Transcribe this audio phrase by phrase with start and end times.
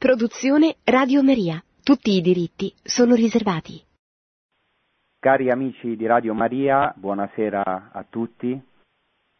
[0.00, 1.62] Produzione Radio Maria.
[1.82, 3.84] Tutti i diritti sono riservati.
[5.18, 8.58] Cari amici di Radio Maria, buonasera a tutti.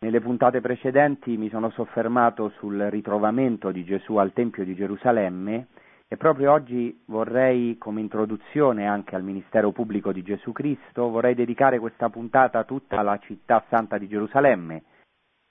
[0.01, 5.69] Nelle puntate precedenti mi sono soffermato sul ritrovamento di Gesù al Tempio di Gerusalemme
[6.07, 11.79] e proprio oggi vorrei, come introduzione anche al ministero pubblico di Gesù Cristo, vorrei dedicare
[11.79, 14.83] questa puntata tutta alla città santa di Gerusalemme,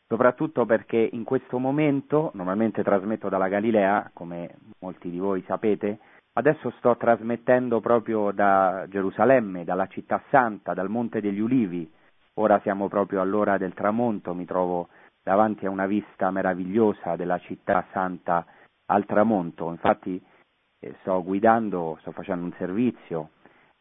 [0.10, 6.00] soprattutto perché in questo momento, normalmente trasmetto dalla Galilea, come molti di voi sapete,
[6.34, 11.88] adesso sto trasmettendo proprio da Gerusalemme, dalla città santa, dal Monte degli Ulivi,
[12.40, 14.90] ora siamo proprio all'ora del tramonto, mi trovo
[15.22, 18.44] davanti a una vista meravigliosa della città santa
[18.88, 20.20] al tramonto, infatti
[20.80, 23.30] eh, sto guidando, sto facendo un servizio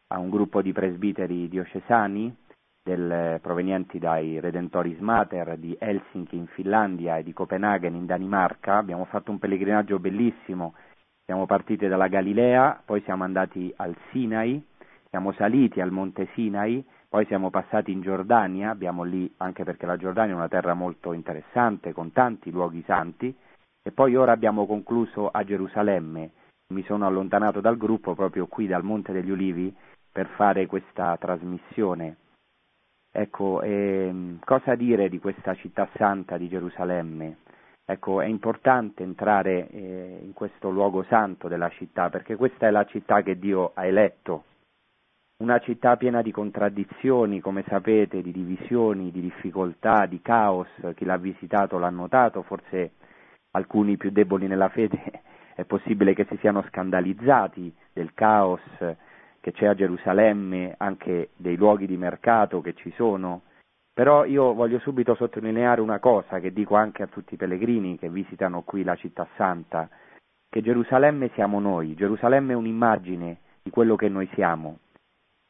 [0.09, 2.35] a un gruppo di presbiteri diocesani
[2.83, 8.77] del, provenienti dai Redentoris Mater di Helsinki in Finlandia e di Copenaghen in Danimarca.
[8.77, 10.73] Abbiamo fatto un pellegrinaggio bellissimo,
[11.25, 14.63] siamo partiti dalla Galilea, poi siamo andati al Sinai,
[15.09, 19.97] siamo saliti al monte Sinai, poi siamo passati in Giordania, abbiamo lì anche perché la
[19.97, 23.35] Giordania è una terra molto interessante con tanti luoghi santi
[23.81, 26.31] e poi ora abbiamo concluso a Gerusalemme.
[26.73, 29.75] Mi sono allontanato dal gruppo proprio qui dal Monte degli Ulivi
[30.11, 32.17] per fare questa trasmissione
[33.11, 37.37] Ecco, ehm, cosa dire di questa città santa di Gerusalemme?
[37.85, 42.85] Ecco, è importante entrare eh, in questo luogo santo della città perché questa è la
[42.85, 44.43] città che Dio ha eletto,
[45.41, 51.15] una città piena di contraddizioni, come sapete, di divisioni, di difficoltà, di caos, chi l'ha
[51.15, 52.91] visitato l'ha notato, forse
[53.51, 54.99] alcuni più deboli nella fede.
[55.55, 58.61] È possibile che si siano scandalizzati del caos,
[59.49, 63.41] che c'è a Gerusalemme, anche dei luoghi di mercato che ci sono,
[63.91, 68.09] però io voglio subito sottolineare una cosa che dico anche a tutti i pellegrini che
[68.09, 69.89] visitano qui la città santa,
[70.47, 74.79] che Gerusalemme siamo noi, Gerusalemme è un'immagine di quello che noi siamo.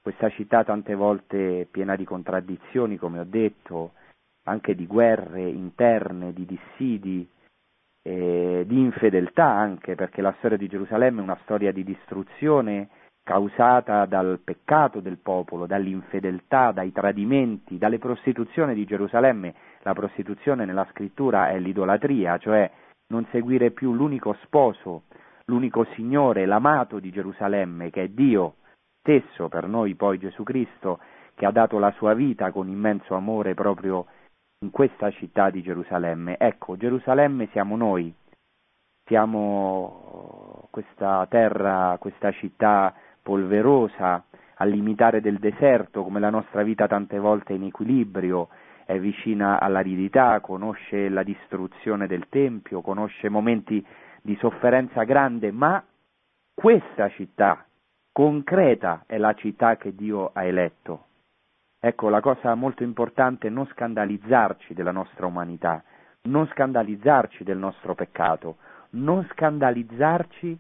[0.02, 3.92] Questa città tante volte piena di contraddizioni, come ho detto,
[4.44, 7.30] anche di guerre interne, di dissidi,
[8.02, 12.88] eh, di infedeltà anche, perché la storia di Gerusalemme è una storia di distruzione
[13.30, 19.54] causata dal peccato del popolo, dall'infedeltà, dai tradimenti, dalle prostituzioni di Gerusalemme.
[19.84, 22.68] La prostituzione nella scrittura è l'idolatria, cioè
[23.10, 25.04] non seguire più l'unico sposo,
[25.46, 28.56] l'unico Signore, l'amato di Gerusalemme, che è Dio
[29.00, 30.98] stesso, per noi poi Gesù Cristo,
[31.36, 34.08] che ha dato la sua vita con immenso amore proprio
[34.62, 36.36] in questa città di Gerusalemme.
[36.40, 38.12] Ecco, Gerusalemme siamo noi,
[39.06, 42.92] siamo questa terra, questa città
[43.30, 44.24] polverosa,
[44.56, 48.50] al limitare del deserto, come la nostra vita tante volte è in equilibrio,
[48.86, 53.86] è vicina all'aridità, conosce la distruzione del Tempio, conosce momenti
[54.24, 55.82] di sofferenza grande, ma
[56.56, 57.64] questa città
[58.12, 61.06] concreta è la città che Dio ha eletto.
[61.80, 65.84] Ecco, la cosa molto importante è non scandalizzarci della nostra umanità,
[66.24, 68.58] non scandalizzarci del nostro peccato,
[68.94, 70.60] non scandalizzarci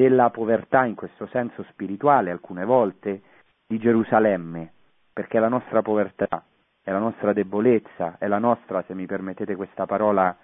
[0.00, 3.20] della povertà in questo senso spirituale alcune volte
[3.66, 4.72] di Gerusalemme,
[5.12, 6.42] perché la nostra povertà,
[6.82, 10.34] è la nostra debolezza, è la nostra, se mi permettete questa parola,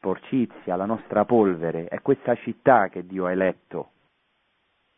[0.00, 3.90] porcizia, la nostra polvere, è questa città che Dio ha eletto.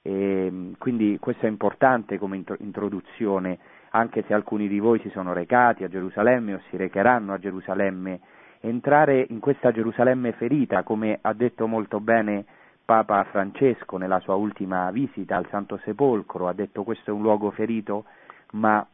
[0.00, 3.58] E quindi questo è importante come introduzione,
[3.90, 8.20] anche se alcuni di voi si sono recati a Gerusalemme o si recheranno a Gerusalemme,
[8.60, 12.46] entrare in questa Gerusalemme ferita, come ha detto molto bene
[12.84, 17.50] Papa Francesco nella sua ultima visita al Santo Sepolcro ha detto questo è un luogo
[17.50, 18.04] ferito,
[18.52, 18.86] ma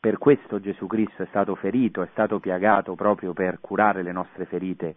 [0.00, 4.46] per questo Gesù Cristo è stato ferito, è stato piagato proprio per curare le nostre
[4.46, 4.96] ferite.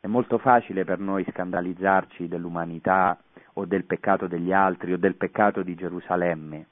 [0.00, 3.18] È molto facile per noi scandalizzarci dell'umanità
[3.54, 6.66] o del peccato degli altri o del peccato di Gerusalemme,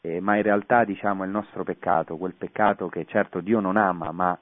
[0.00, 3.76] eh, ma in realtà diciamo è il nostro peccato, quel peccato che certo Dio non
[3.76, 4.36] ama, ma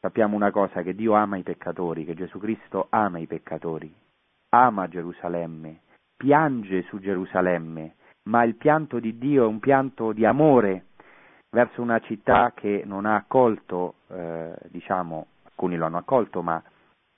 [0.00, 4.08] sappiamo una cosa, che Dio ama i peccatori, che Gesù Cristo ama i peccatori
[4.50, 5.80] ama Gerusalemme,
[6.16, 7.94] piange su Gerusalemme,
[8.24, 10.86] ma il pianto di Dio è un pianto di amore
[11.50, 16.62] verso una città che non ha accolto, eh, diciamo, alcuni lo hanno accolto, ma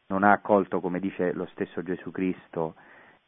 [0.08, 2.74] non ha accolto, come dice lo stesso Gesù Cristo,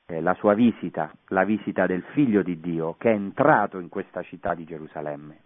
[0.07, 4.23] eh, la sua visita, la visita del Figlio di Dio che è entrato in questa
[4.23, 5.43] città di Gerusalemme.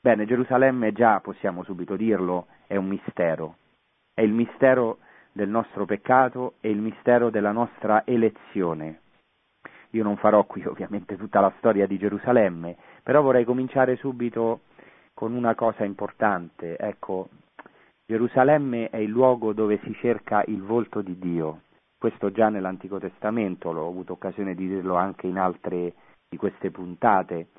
[0.00, 3.56] Bene, Gerusalemme già, possiamo subito dirlo, è un mistero,
[4.14, 4.98] è il mistero
[5.32, 9.00] del nostro peccato e il mistero della nostra elezione.
[9.90, 14.60] Io non farò qui ovviamente tutta la storia di Gerusalemme, però vorrei cominciare subito
[15.14, 16.76] con una cosa importante.
[16.78, 17.28] Ecco,
[18.04, 21.62] Gerusalemme è il luogo dove si cerca il volto di Dio.
[22.02, 25.94] questo già nell'Antico Testamento, l'ho avuto occasione di dirlo anche in altre
[26.28, 27.50] di queste puntate,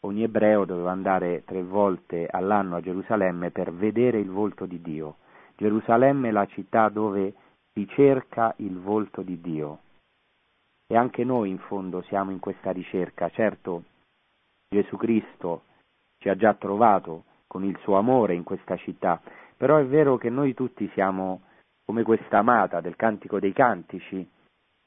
[0.00, 5.18] ogni ebreo doveva andare tre volte all'anno a Gerusalemme per vedere il volto di Dio.
[5.62, 7.34] Gerusalemme è la città dove
[7.72, 9.78] si cerca il volto di Dio.
[10.88, 13.30] E anche noi in fondo siamo in questa ricerca.
[13.30, 13.84] Certo,
[14.68, 15.62] Gesù Cristo
[16.18, 19.22] ci ha già trovato con il suo amore in questa città,
[19.56, 21.42] però è vero che noi tutti siamo
[21.84, 24.28] come questa amata del Cantico dei Cantici,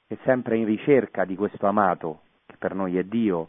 [0.06, 3.48] che è sempre in ricerca di questo amato, che per noi è Dio,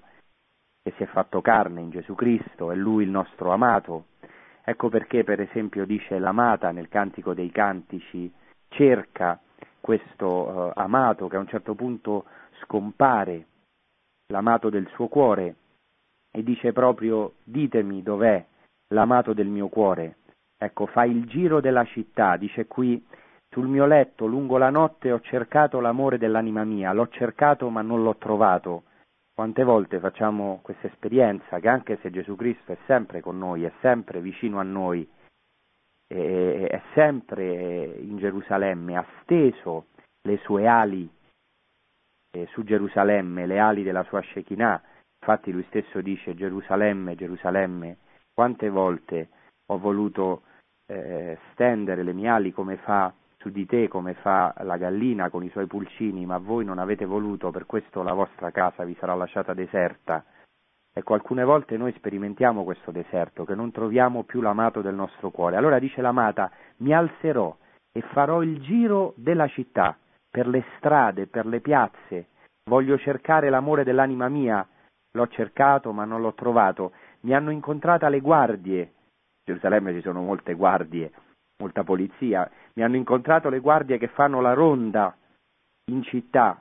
[0.81, 4.05] che si è fatto carne in Gesù Cristo, è Lui il nostro amato.
[4.69, 8.33] Ecco perché, per esempio, dice l'amata nel Cantico dei Cantici,
[8.69, 9.39] cerca
[9.81, 12.25] questo eh, amato che a un certo punto
[12.63, 13.47] scompare,
[14.33, 15.55] l'amato del suo cuore,
[16.33, 18.45] e dice proprio ditemi dov'è
[18.89, 20.17] l'amato del mio cuore.
[20.59, 23.01] Ecco, fa il giro della città, dice qui
[23.49, 28.03] sul mio letto lungo la notte ho cercato l'amore dell'anima mia, l'ho cercato ma non
[28.03, 28.83] l'ho trovato.
[29.37, 33.73] Quante volte facciamo questa esperienza che anche se Gesù Cristo è sempre con noi, è
[33.83, 35.07] sempre vicino a noi,
[36.07, 39.89] è sempre in Gerusalemme, ha steso
[40.23, 41.07] le sue ali
[42.31, 44.83] eh, su Gerusalemme, le ali della sua Shekinah.
[45.21, 47.99] Infatti lui stesso dice Gerusalemme, Gerusalemme,
[48.33, 49.29] quante volte
[49.67, 50.45] ho voluto
[50.87, 53.13] eh, stendere le mie ali come fa
[53.47, 57.05] su di te come fa la gallina con i suoi pulcini, ma voi non avete
[57.05, 60.25] voluto, per questo la vostra casa vi sarà lasciata deserta.
[60.93, 65.57] Ecco, alcune volte noi sperimentiamo questo deserto, che non troviamo più l'amato del nostro cuore.
[65.57, 67.57] Allora dice l'amata, mi alzerò
[67.93, 69.97] e farò il giro della città,
[70.29, 72.29] per le strade, per le piazze.
[72.69, 74.67] Voglio cercare l'amore dell'anima mia.
[75.13, 76.93] L'ho cercato, ma non l'ho trovato.
[77.21, 78.81] Mi hanno incontrata le guardie.
[78.81, 81.13] In Gerusalemme ci sono molte guardie,
[81.59, 85.17] molta polizia, mi hanno incontrato le guardie che fanno la ronda
[85.91, 86.61] in città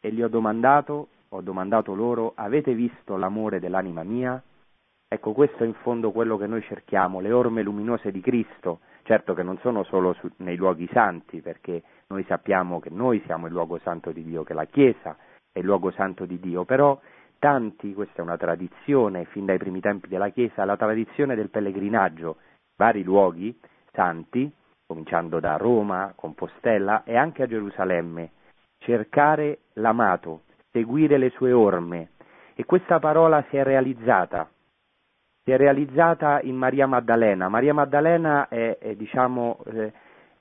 [0.00, 4.42] e gli ho domandato, ho domandato loro, avete visto l'amore dell'anima mia?
[5.06, 9.34] Ecco, questo è in fondo quello che noi cerchiamo, le orme luminose di Cristo, certo
[9.34, 13.52] che non sono solo su, nei luoghi santi, perché noi sappiamo che noi siamo il
[13.52, 15.16] luogo santo di Dio, che la Chiesa
[15.52, 16.98] è il luogo santo di Dio, però
[17.38, 22.36] tanti, questa è una tradizione fin dai primi tempi della Chiesa, la tradizione del pellegrinaggio,
[22.76, 23.56] vari luoghi
[23.94, 24.50] santi,
[24.86, 28.30] cominciando da Roma, Compostela e anche a Gerusalemme,
[28.78, 32.10] cercare l'amato, seguire le sue orme.
[32.54, 34.48] E questa parola si è realizzata,
[35.42, 37.48] si è realizzata in Maria Maddalena.
[37.48, 39.92] Maria Maddalena è, è diciamo, eh,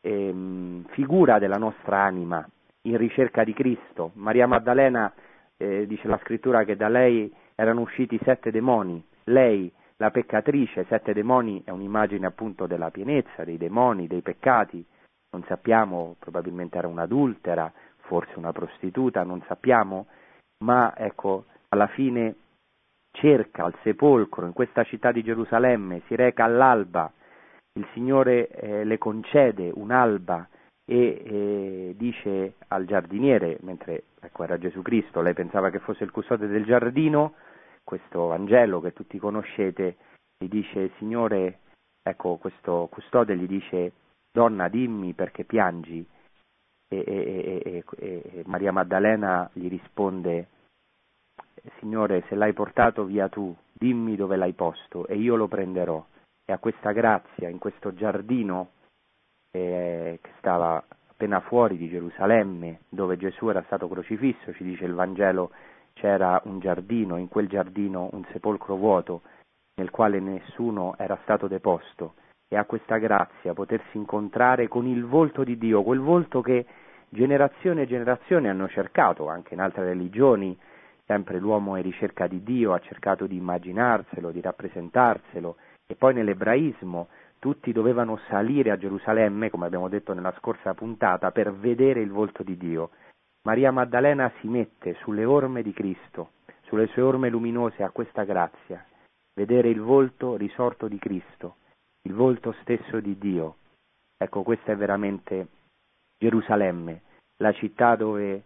[0.02, 2.48] eh, figura della nostra anima
[2.84, 4.12] in ricerca di Cristo.
[4.16, 5.12] Maria Maddalena,
[5.58, 9.04] eh, dice la scrittura, che da lei erano usciti sette demoni.
[9.26, 14.86] Lei la peccatrice, sette demoni è un'immagine appunto della pienezza, dei demoni, dei peccati,
[15.32, 20.08] non sappiamo, probabilmente era un'adultera, forse una prostituta, non sappiamo,
[20.64, 22.36] ma ecco, alla fine
[23.12, 27.12] cerca al sepolcro in questa città di Gerusalemme, si reca all'alba,
[27.74, 30.48] il Signore eh, le concede un'alba
[30.86, 36.12] e eh, dice al giardiniere, mentre ecco, era Gesù Cristo, lei pensava che fosse il
[36.12, 37.34] custode del giardino,
[37.84, 39.98] questo Vangelo che tutti conoscete,
[40.38, 41.60] gli dice, Signore,
[42.02, 43.94] ecco, questo custode gli dice,
[44.32, 46.06] donna dimmi perché piangi,
[46.88, 50.48] e, e, e, e Maria Maddalena gli risponde,
[51.80, 56.06] Signore, se l'hai portato via tu, dimmi dove l'hai posto e io lo prenderò.
[56.46, 58.72] E a questa grazia, in questo giardino
[59.52, 64.94] eh, che stava appena fuori di Gerusalemme, dove Gesù era stato crocifisso, ci dice il
[64.94, 65.52] Vangelo,
[65.94, 69.22] c'era un giardino, in quel giardino un sepolcro vuoto
[69.76, 72.16] nel quale nessuno era stato deposto.
[72.48, 76.66] E ha questa grazia potersi incontrare con il volto di Dio, quel volto che
[77.10, 80.58] generazioni e generazioni hanno cercato, anche in altre religioni,
[81.06, 85.56] sempre l'uomo è ricerca di Dio, ha cercato di immaginarselo, di rappresentarselo.
[85.86, 87.08] E poi nell'ebraismo
[87.40, 92.42] tutti dovevano salire a Gerusalemme, come abbiamo detto nella scorsa puntata, per vedere il volto
[92.42, 92.92] di Dio.
[93.46, 96.32] Maria Maddalena si mette sulle orme di Cristo,
[96.62, 98.86] sulle sue orme luminose a questa grazia,
[99.34, 101.58] vedere il volto risorto di Cristo,
[102.04, 103.58] il volto stesso di Dio.
[104.16, 105.48] Ecco, questa è veramente
[106.18, 107.02] Gerusalemme,
[107.38, 108.44] la città dove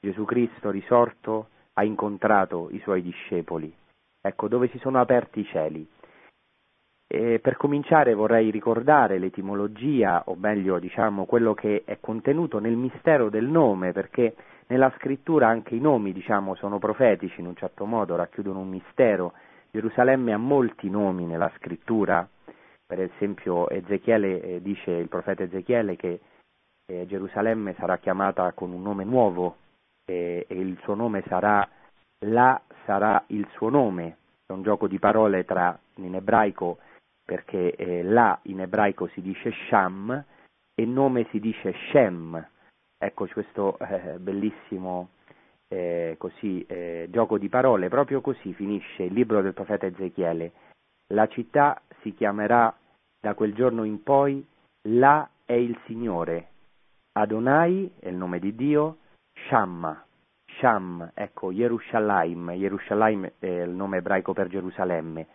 [0.00, 3.70] Gesù Cristo risorto ha incontrato i suoi discepoli,
[4.18, 5.86] ecco, dove si sono aperti i cieli.
[7.10, 13.30] E per cominciare vorrei ricordare l'etimologia, o meglio diciamo quello che è contenuto nel mistero
[13.30, 14.34] del nome, perché
[14.66, 19.32] nella scrittura anche i nomi diciamo, sono profetici in un certo modo, racchiudono un mistero.
[19.70, 22.28] Gerusalemme ha molti nomi nella scrittura,
[22.86, 26.20] per esempio Ezechiele eh, dice il profeta Ezechiele che
[26.86, 29.56] eh, Gerusalemme sarà chiamata con un nome nuovo
[30.04, 31.66] e, e il suo nome sarà,
[32.26, 36.78] là sarà il suo nome, è un gioco di parole tra, in ebraico
[37.28, 40.24] perché eh, là in ebraico si dice Sham
[40.74, 42.42] e nome si dice Shem.
[42.96, 45.10] Ecco questo eh, bellissimo
[45.68, 50.52] eh, così, eh, gioco di parole, proprio così finisce il libro del profeta Ezechiele.
[51.08, 52.74] La città si chiamerà
[53.20, 54.42] da quel giorno in poi
[54.88, 56.48] là è il Signore.
[57.12, 59.00] Adonai è il nome di Dio,
[59.48, 60.02] Shamma,
[60.58, 65.26] Sham, ecco, Yerushalayim, Yerushalayim è il nome ebraico per Gerusalemme.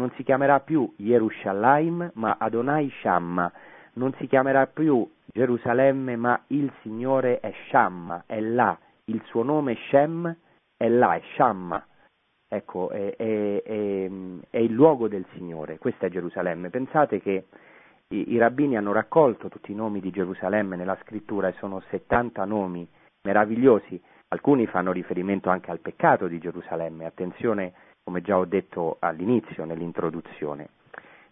[0.00, 3.52] Non si chiamerà più Yerushalayim, ma Adonai Shamma.
[3.94, 8.78] Non si chiamerà più Gerusalemme, ma il Signore è Shamma, è là.
[9.04, 10.34] Il suo nome Shem
[10.74, 11.86] è là, è Shamma.
[12.48, 14.10] Ecco, è, è, è,
[14.48, 15.76] è il luogo del Signore.
[15.76, 16.70] Questa è Gerusalemme.
[16.70, 17.48] Pensate che
[18.08, 22.42] i, i rabbini hanno raccolto tutti i nomi di Gerusalemme nella scrittura e sono 70
[22.46, 22.88] nomi
[23.20, 24.00] meravigliosi
[24.32, 27.72] Alcuni fanno riferimento anche al peccato di Gerusalemme, attenzione
[28.04, 30.68] come già ho detto all'inizio, nell'introduzione.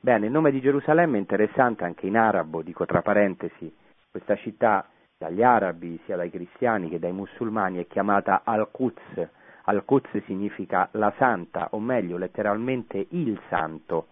[0.01, 3.75] Bene, il nome di Gerusalemme è interessante anche in arabo, dico tra parentesi,
[4.11, 9.29] questa città dagli arabi, sia dai cristiani che dai musulmani, è chiamata Al-Quds.
[9.65, 14.07] Al-Quds significa la santa, o meglio, letteralmente il santo,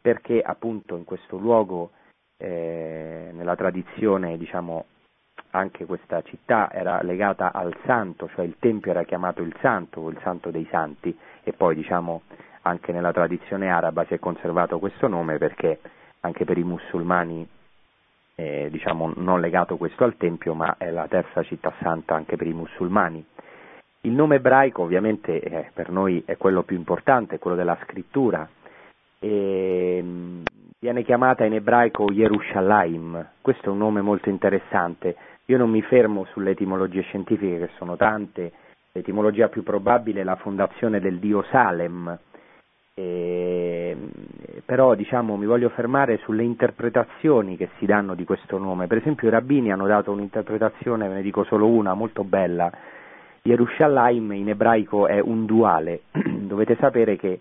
[0.00, 1.90] perché appunto in questo luogo,
[2.36, 4.86] eh, nella tradizione, diciamo,
[5.50, 10.10] anche questa città era legata al santo, cioè il tempio era chiamato il santo o
[10.10, 11.16] il santo dei santi
[11.48, 12.22] e poi diciamo
[12.62, 15.78] anche nella tradizione araba si è conservato questo nome perché
[16.20, 17.48] anche per i musulmani
[18.34, 22.48] eh, diciamo non legato questo al tempio ma è la terza città santa anche per
[22.48, 23.24] i musulmani.
[24.00, 28.48] Il nome ebraico ovviamente eh, per noi è quello più importante, quello della scrittura.
[29.20, 30.42] E, ehm,
[30.78, 35.16] viene chiamata in ebraico Yerushalayim, questo è un nome molto interessante
[35.48, 38.52] io non mi fermo sulle etimologie scientifiche che sono tante,
[38.96, 42.18] l'etimologia più probabile è la fondazione del dio Salem,
[42.94, 43.96] eh,
[44.64, 48.86] però diciamo, mi voglio fermare sulle interpretazioni che si danno di questo nome.
[48.86, 52.70] Per esempio i rabbini hanno dato un'interpretazione, ve ne dico solo una, molto bella.
[53.42, 56.02] Yerushalayim in ebraico è un duale.
[56.12, 57.40] Dovete sapere che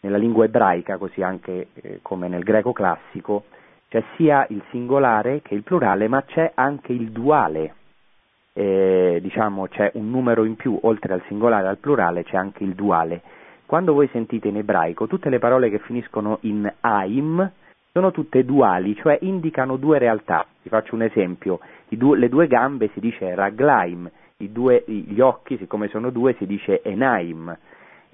[0.00, 3.44] nella lingua ebraica, così anche eh, come nel greco classico,
[3.88, 7.74] c'è sia il singolare che il plurale, ma c'è anche il duale,
[8.52, 12.64] eh, diciamo c'è un numero in più, oltre al singolare e al plurale c'è anche
[12.64, 13.22] il duale.
[13.66, 17.50] Quando voi sentite in ebraico tutte le parole che finiscono in aim
[17.92, 20.46] sono tutte duali, cioè indicano due realtà.
[20.62, 25.88] Vi faccio un esempio, due, le due gambe si dice raglaim, due, gli occhi siccome
[25.88, 27.56] sono due si dice enaim,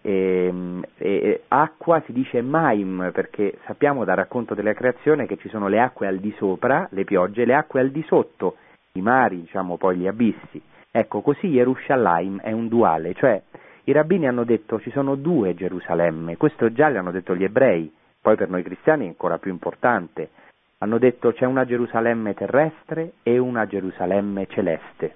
[0.00, 5.48] e, ehm, e, acqua si dice maim perché sappiamo dal racconto della creazione che ci
[5.48, 8.56] sono le acque al di sopra, le piogge, e le acque al di sotto,
[8.98, 10.60] i mari, diciamo poi gli abissi.
[10.90, 13.42] Ecco, così Yerushalayim è un duale, cioè
[13.88, 17.90] i rabbini hanno detto ci sono due Gerusalemme, questo già l'hanno detto gli ebrei,
[18.20, 20.28] poi per noi cristiani è ancora più importante.
[20.80, 25.14] Hanno detto c'è una Gerusalemme terrestre e una Gerusalemme celeste.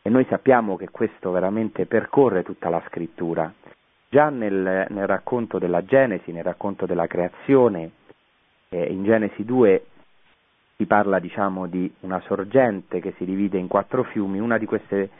[0.00, 3.52] E noi sappiamo che questo veramente percorre tutta la scrittura.
[4.08, 7.90] Già nel, nel racconto della Genesi, nel racconto della creazione,
[8.70, 9.84] eh, in Genesi 2
[10.82, 15.10] si parla diciamo, di una sorgente che si divide in quattro fiumi, una di queste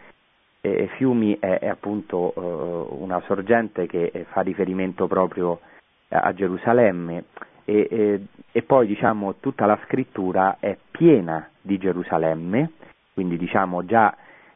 [0.60, 5.60] eh, fiumi è, è appunto eh, una sorgente che eh, fa riferimento proprio
[6.08, 7.24] a Gerusalemme.
[7.64, 12.72] E, e, e, poi diciamo tutta la scrittura è piena di Gerusalemme,
[13.14, 14.14] quindi diciamo già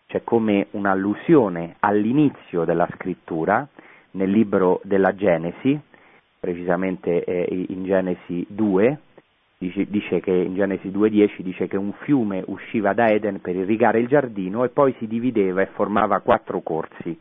[0.09, 3.67] c'è come un'allusione all'inizio della scrittura
[4.13, 5.81] nel libro della Genesi,
[6.41, 8.99] precisamente eh, in Genesi 2,
[9.59, 14.01] dice, dice che in Genesi 2.10 dice che un fiume usciva da Eden per irrigare
[14.01, 17.19] il giardino e poi si divideva e formava quattro corsi.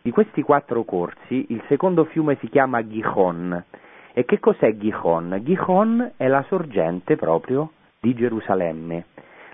[0.00, 3.64] Di questi quattro corsi il secondo fiume si chiama Gihon.
[4.12, 5.40] E che cos'è Gihon?
[5.42, 9.04] Gihon è la sorgente proprio di Gerusalemme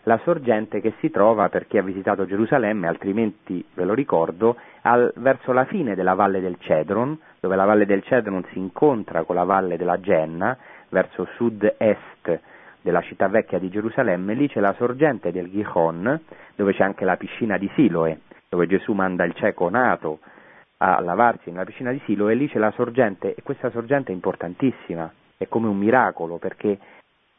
[0.04, 5.12] la sorgente che si trova per chi ha visitato Gerusalemme, altrimenti ve lo ricordo, al,
[5.16, 9.34] verso la fine della valle del Cedron, dove la valle del Cedron si incontra con
[9.34, 10.56] la valle della Genna,
[10.88, 12.40] verso sud-est
[12.80, 16.20] della città vecchia di Gerusalemme, lì c'è la sorgente del Gihon,
[16.54, 20.18] dove c'è anche la piscina di Siloe, dove Gesù manda il cieco nato
[20.78, 24.14] a lavarsi nella piscina di Siloe, e lì c'è la sorgente, e questa sorgente è
[24.14, 26.78] importantissima, è come un miracolo, perché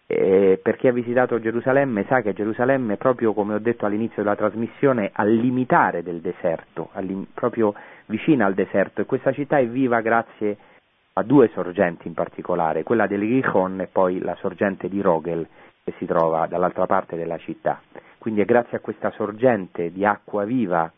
[0.07, 4.35] eh, per chi ha visitato Gerusalemme sa che Gerusalemme, proprio come ho detto all'inizio della
[4.35, 6.89] trasmissione, al limitare del deserto,
[7.33, 7.73] proprio
[8.07, 10.74] vicina al deserto e questa città è viva grazie a
[11.23, 15.47] due sorgenti in particolare, quella del Gihon e poi la sorgente di Rogel
[15.83, 17.81] che si trova dall'altra parte della città.
[18.17, 20.91] quindi è grazie a questa sorgente di acqua viva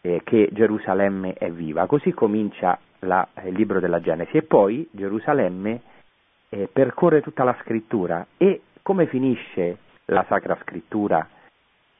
[0.00, 1.86] eh, che Gerusalemme è viva.
[1.86, 5.80] Così comincia la, il libro della Genesi e poi Gerusalemme
[6.48, 11.28] eh, percorre tutta la scrittura e come finisce la Sacra Scrittura,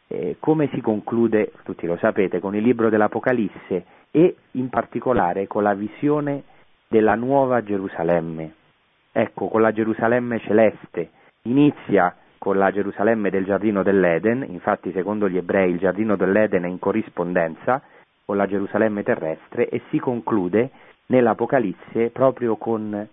[0.07, 5.65] eh, come si conclude, tutti lo sapete, con il libro dell'Apocalisse e in particolare con
[5.65, 6.45] la visione
[6.89, 8.53] della nuova Gerusalemme.
[9.13, 11.11] Ecco, con la Gerusalemme celeste.
[11.43, 16.69] Inizia con la Gerusalemme del giardino dell'Eden, infatti secondo gli ebrei il giardino dell'Eden è
[16.69, 17.83] in corrispondenza
[18.25, 20.71] con la Gerusalemme terrestre e si conclude
[21.07, 23.09] nell'Apocalisse proprio con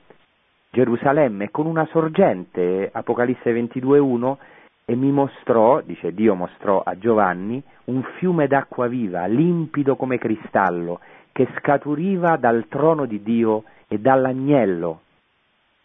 [0.72, 4.38] Gerusalemme, con una sorgente, Apocalisse 22.1,
[4.86, 11.00] e mi mostrò, dice Dio mostrò a Giovanni, un fiume d'acqua viva, limpido come cristallo,
[11.34, 15.02] che scaturiva dal trono di Dio e dall'agnello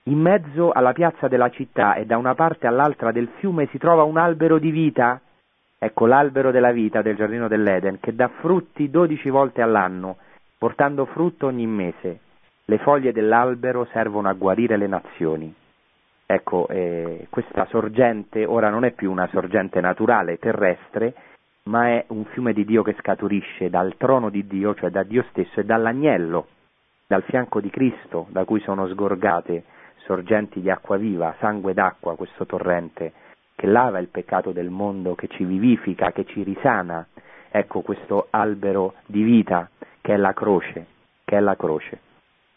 [0.09, 4.05] in mezzo alla piazza della città e da una parte all'altra del fiume si trova
[4.05, 5.21] un albero di vita,
[5.79, 10.17] ecco l'albero della vita del giardino dell'Eden, che dà frutti dodici volte all'anno,
[10.57, 12.21] portando frutto ogni mese.
[12.65, 15.55] Le foglie dell'albero servono a guarire le nazioni.
[16.25, 21.15] Ecco, eh, questa sorgente ora non è più una sorgente naturale, terrestre,
[21.69, 25.25] ma è un fiume di Dio che scaturisce dal trono di Dio, cioè da Dio
[25.31, 26.47] stesso, e dall'agnello,
[27.07, 29.65] dal fianco di Cristo, da cui sono sgorgate
[30.05, 33.13] sorgenti di acqua viva, sangue d'acqua, questo torrente
[33.55, 37.07] che lava il peccato del mondo, che ci vivifica, che ci risana.
[37.51, 39.69] Ecco questo albero di vita
[40.01, 40.87] che è la croce,
[41.25, 42.01] che è la croce.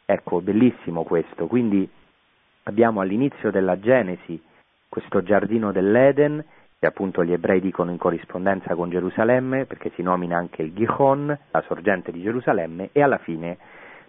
[0.06, 1.48] Ecco, bellissimo questo.
[1.48, 1.90] Quindi
[2.64, 4.42] abbiamo all'inizio della Genesi
[4.88, 6.44] questo giardino dell'Eden,
[6.82, 11.28] che appunto gli ebrei dicono in corrispondenza con Gerusalemme, perché si nomina anche il Gihon,
[11.52, 13.60] la sorgente di Gerusalemme, e alla fine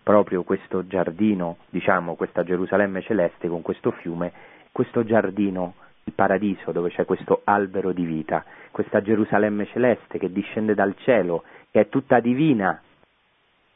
[0.03, 4.33] proprio questo giardino, diciamo questa Gerusalemme celeste con questo fiume,
[4.73, 5.75] questo giardino,
[6.05, 11.43] il paradiso dove c'è questo albero di vita, questa Gerusalemme celeste che discende dal cielo,
[11.71, 12.81] che è tutta divina,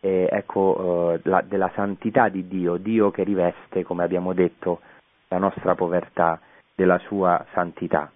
[0.01, 4.81] eh, ecco, eh, la, della santità di Dio, Dio che riveste, come abbiamo detto,
[5.29, 6.41] la nostra povertà
[6.75, 8.11] della sua santità.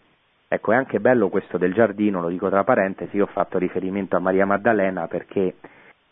[0.52, 4.16] Ecco, è anche bello questo del giardino, lo dico tra parentesi, io ho fatto riferimento
[4.16, 5.54] a Maria Maddalena perché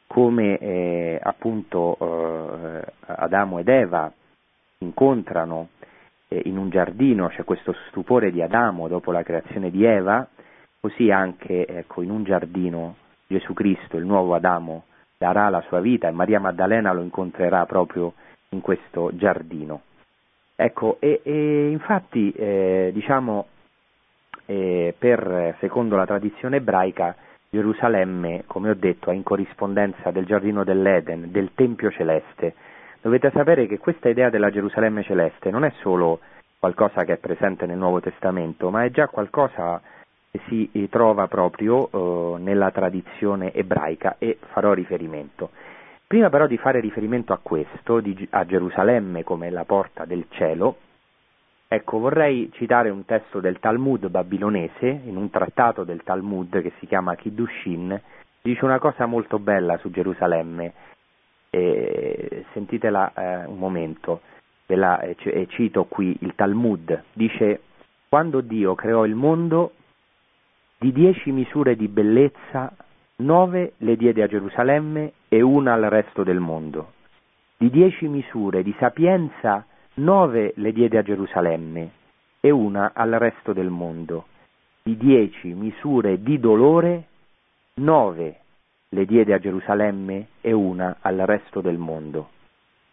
[0.07, 4.12] come eh, appunto eh, Adamo ed Eva
[4.79, 5.70] incontrano
[6.29, 10.24] eh, in un giardino, c'è questo stupore di Adamo dopo la creazione di Eva,
[10.79, 12.94] così anche ecco, in un giardino
[13.27, 14.85] Gesù Cristo, il nuovo Adamo,
[15.18, 18.12] darà la sua vita e Maria Maddalena lo incontrerà proprio
[18.51, 19.81] in questo giardino.
[20.55, 23.46] Ecco, e, e infatti, eh, diciamo,
[24.51, 27.15] eh, per, secondo la tradizione ebraica,
[27.51, 32.55] Gerusalemme, come ho detto, è in corrispondenza del giardino dell'Eden, del Tempio celeste.
[33.03, 36.21] Dovete sapere che questa idea della Gerusalemme celeste non è solo
[36.59, 39.81] qualcosa che è presente nel Nuovo Testamento, ma è già qualcosa
[40.31, 45.51] che si trova proprio eh, nella tradizione ebraica e farò riferimento.
[46.07, 50.77] Prima però di fare riferimento a questo, di, a Gerusalemme come la porta del cielo,
[51.71, 56.87] Ecco, vorrei citare un testo del Talmud babilonese, in un trattato del Talmud che si
[56.87, 58.01] chiama Kiddushin,
[58.41, 60.73] dice una cosa molto bella su Gerusalemme.
[61.51, 64.23] Eh, sentitela eh, un momento,
[64.65, 67.61] ve la eh, cito qui il Talmud, dice
[68.09, 69.73] quando Dio creò il mondo,
[70.79, 72.75] di dieci misure di bellezza,
[73.17, 76.93] nove le diede a Gerusalemme e una al resto del mondo.
[77.59, 79.67] Di dieci misure di sapienza,
[79.99, 81.91] nove le diede a Gerusalemme
[82.41, 84.27] e una al resto del mondo.
[84.83, 87.05] Di dieci misure di dolore,
[87.75, 88.37] nove
[88.91, 92.31] le diede a Gerusalemme e una al resto del mondo.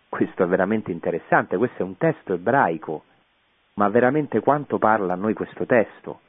[0.10, 3.04] Questo è veramente interessante, questo è un testo ebraico,
[3.76, 6.20] ma veramente quanto parla a noi questo testo?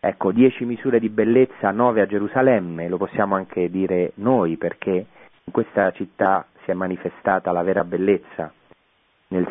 [0.00, 5.06] Ecco, dieci misure di bellezza, nove a Gerusalemme, lo possiamo anche dire noi perché
[5.44, 8.52] in questa città si è manifestata la vera bellezza,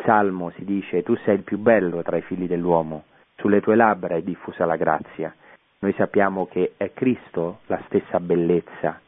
[0.08, 3.04] Salmo si dice tu sei il più bello tra i figli dell'uomo,
[3.36, 5.34] sulle tue labbra è diffusa la grazia.
[5.80, 8.98] Noi sappiamo che è Cristo la stessa bellezza,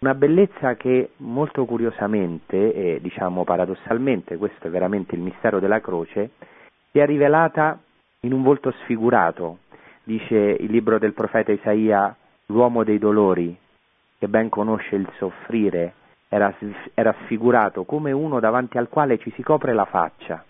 [0.00, 6.30] una bellezza che molto curiosamente e diciamo paradossalmente, questo è veramente il mistero della croce,
[6.90, 7.78] si è rivelata
[8.22, 9.58] in un volto sfigurato,
[10.02, 13.56] dice il libro del profeta Isaia, l'uomo dei dolori,
[14.18, 15.94] che ben conosce il soffrire
[16.34, 16.54] era,
[16.94, 20.42] era sfigurato come uno davanti al quale ci si copre la faccia.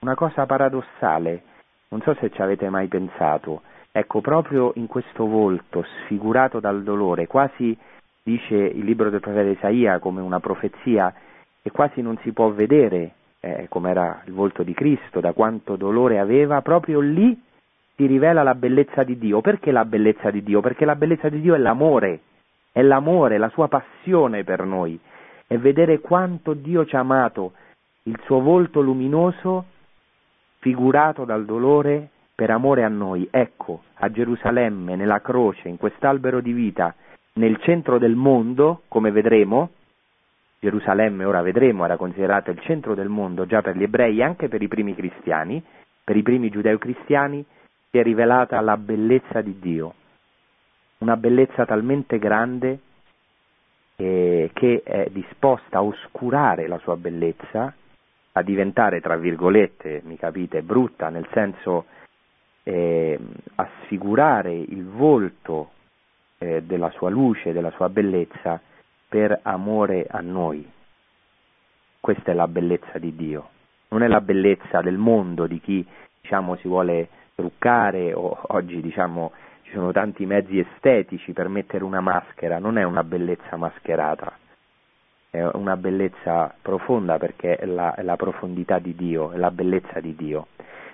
[0.00, 1.42] Una cosa paradossale,
[1.88, 7.26] non so se ci avete mai pensato, ecco proprio in questo volto sfigurato dal dolore,
[7.26, 7.74] quasi
[8.22, 11.14] dice il libro del profeta Isaia come una profezia
[11.62, 15.76] e quasi non si può vedere eh, come era il volto di Cristo, da quanto
[15.76, 17.40] dolore aveva, proprio lì
[17.96, 19.40] si rivela la bellezza di Dio.
[19.40, 20.60] Perché la bellezza di Dio?
[20.60, 22.20] Perché la bellezza di Dio è l'amore,
[22.72, 24.98] è l'amore, la sua passione per noi,
[25.46, 27.52] è vedere quanto Dio ci ha amato,
[28.04, 29.66] il suo volto luminoso
[30.58, 33.28] figurato dal dolore per amore a noi.
[33.30, 36.94] Ecco, a Gerusalemme, nella croce, in quest'albero di vita,
[37.34, 39.70] nel centro del mondo, come vedremo,
[40.60, 44.48] Gerusalemme, ora vedremo, era considerata il centro del mondo già per gli ebrei e anche
[44.48, 45.62] per i primi cristiani,
[46.02, 47.44] per i primi giudeo-cristiani,
[47.90, 49.94] si è rivelata la bellezza di Dio,
[50.98, 52.78] una bellezza talmente grande
[53.96, 57.72] eh, che è disposta a oscurare la sua bellezza,
[58.32, 61.86] a diventare, tra virgolette, mi capite, brutta, nel senso
[62.64, 63.18] eh,
[63.54, 65.70] a sfigurare il volto
[66.38, 68.60] eh, della sua luce, della sua bellezza,
[69.08, 70.68] per amore a noi.
[72.00, 73.48] Questa è la bellezza di Dio,
[73.88, 75.86] non è la bellezza del mondo di chi
[76.20, 79.32] diciamo, si vuole truccare o oggi diciamo,
[79.74, 84.32] sono tanti mezzi estetici per mettere una maschera, non è una bellezza mascherata,
[85.28, 90.00] è una bellezza profonda perché è la, è la profondità di Dio, è la bellezza
[90.00, 90.46] di Dio.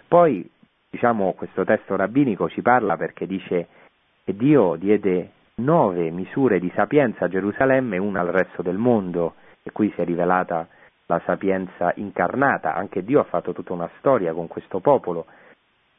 [0.08, 0.48] Poi
[0.90, 3.68] diciamo, questo testo rabbinico ci parla perché dice
[4.24, 9.34] che Dio diede nove misure di sapienza a Gerusalemme e una al resto del mondo,
[9.62, 10.66] e qui si è rivelata
[11.06, 12.74] la sapienza incarnata.
[12.74, 15.26] Anche Dio ha fatto tutta una storia con questo popolo,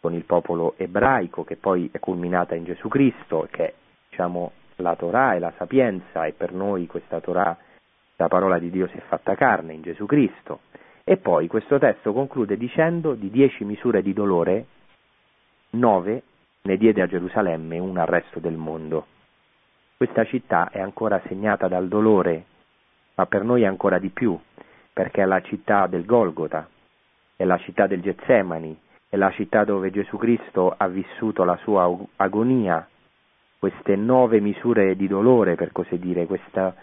[0.01, 3.73] con il popolo ebraico, che poi è culminata in Gesù Cristo, che è
[4.09, 7.55] diciamo, la Torah e la sapienza, e per noi questa Torah,
[8.15, 10.61] la parola di Dio si è fatta carne in Gesù Cristo.
[11.03, 14.65] E poi questo testo conclude dicendo di dieci misure di dolore,
[15.71, 16.23] nove
[16.63, 19.05] ne diede a Gerusalemme una al resto del mondo.
[19.97, 22.45] Questa città è ancora segnata dal dolore,
[23.15, 24.37] ma per noi ancora di più,
[24.91, 26.67] perché è la città del Golgota,
[27.35, 28.77] è la città del Getsemani,
[29.11, 32.87] è la città dove Gesù Cristo ha vissuto la sua agonia,
[33.59, 36.75] queste nove misure di dolore, per così dire, questo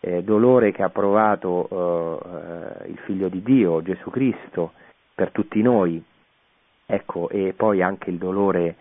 [0.00, 4.72] eh, dolore che ha provato eh, il Figlio di Dio, Gesù Cristo,
[5.14, 6.02] per tutti noi,
[6.86, 8.76] ecco, e poi anche il dolore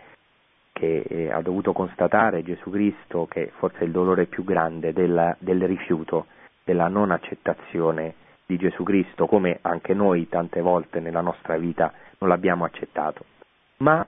[0.71, 5.36] che eh, ha dovuto constatare Gesù Cristo che forse è il dolore più grande del,
[5.39, 6.27] del rifiuto,
[6.63, 12.30] della non accettazione di Gesù Cristo, come anche noi tante volte nella nostra vita non
[12.30, 13.25] l'abbiamo accettato.
[13.78, 14.06] Ma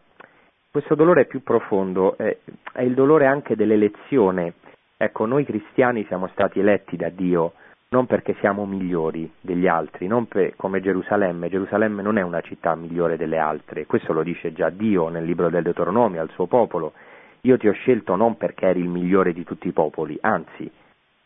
[0.70, 2.38] questo dolore è più profondo, è,
[2.74, 4.54] è il dolore anche dell'elezione.
[4.98, 7.54] Ecco, noi cristiani siamo stati eletti da Dio
[7.90, 11.50] non perché siamo migliori degli altri, non per, come Gerusalemme.
[11.50, 15.50] Gerusalemme non è una città migliore delle altre, questo lo dice già Dio nel libro
[15.50, 16.94] del Deuteronomio al suo popolo.
[17.42, 20.70] Io ti ho scelto non perché eri il migliore di tutti i popoli, anzi,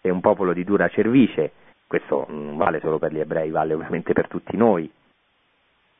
[0.01, 1.51] sei un popolo di dura cervice,
[1.87, 4.91] questo non vale solo per gli ebrei, vale ovviamente per tutti noi.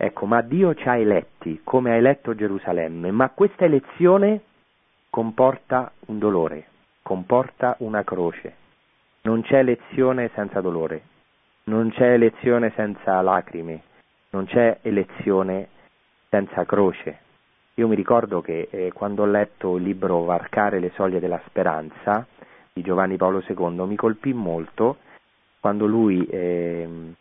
[0.04, 4.42] Ecco, ma Dio ci ha eletti come ha eletto Gerusalemme, ma questa elezione
[5.10, 6.66] comporta un dolore,
[7.04, 8.60] comporta una croce
[9.24, 11.02] non c'è elezione senza dolore,
[11.66, 13.84] non c'è elezione senza lacrime,
[14.32, 15.68] non c'è elezione
[16.30, 17.20] senza croce.
[17.76, 22.26] Io mi ricordo che eh, quando ho letto il libro Varcare le soglie della speranza
[22.74, 24.98] di Giovanni Paolo II mi colpì molto
[25.60, 27.14] quando lui eh,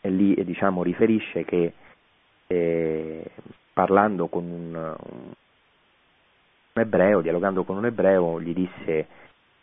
[0.00, 1.74] lì diciamo, riferisce che
[2.48, 3.30] eh,
[3.72, 4.74] parlando con un,
[6.72, 9.06] un ebreo, dialogando con un ebreo, gli disse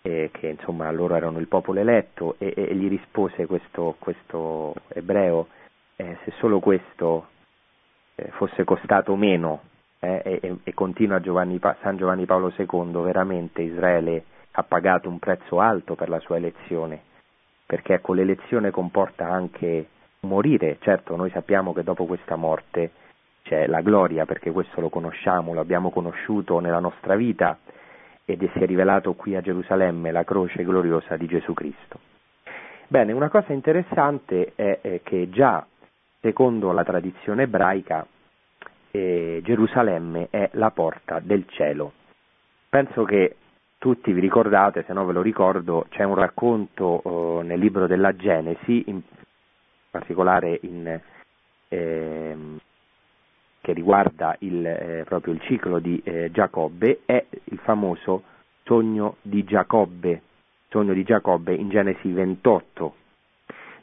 [0.03, 5.47] eh, che insomma loro erano il popolo eletto e, e gli rispose questo, questo ebreo
[5.95, 7.27] eh, se solo questo
[8.15, 9.61] eh, fosse costato meno
[9.99, 15.59] eh, e, e, continua Giovanni, San Giovanni Paolo II veramente Israele ha pagato un prezzo
[15.59, 17.01] alto per la sua elezione
[17.65, 19.87] perché ecco l'elezione comporta anche
[20.25, 22.91] morire certo noi sappiamo che dopo questa morte
[23.43, 27.57] c'è la gloria perché questo lo conosciamo, lo abbiamo conosciuto nella nostra vita
[28.25, 31.99] ed si è rivelato qui a Gerusalemme la croce gloriosa di Gesù Cristo.
[32.87, 35.65] Bene, una cosa interessante è che già
[36.21, 38.05] secondo la tradizione ebraica
[38.89, 41.93] eh, Gerusalemme è la porta del cielo.
[42.67, 43.35] Penso che
[43.77, 48.15] tutti vi ricordate, se no ve lo ricordo, c'è un racconto eh, nel libro della
[48.15, 49.01] Genesi, in
[49.95, 50.99] particolare in,
[51.69, 52.37] eh,
[53.61, 58.23] che riguarda il, eh, proprio il ciclo di eh, Giacobbe è il famoso
[58.63, 60.21] sogno di Giacobbe,
[60.69, 62.95] sogno di Giacobbe in Genesi 28.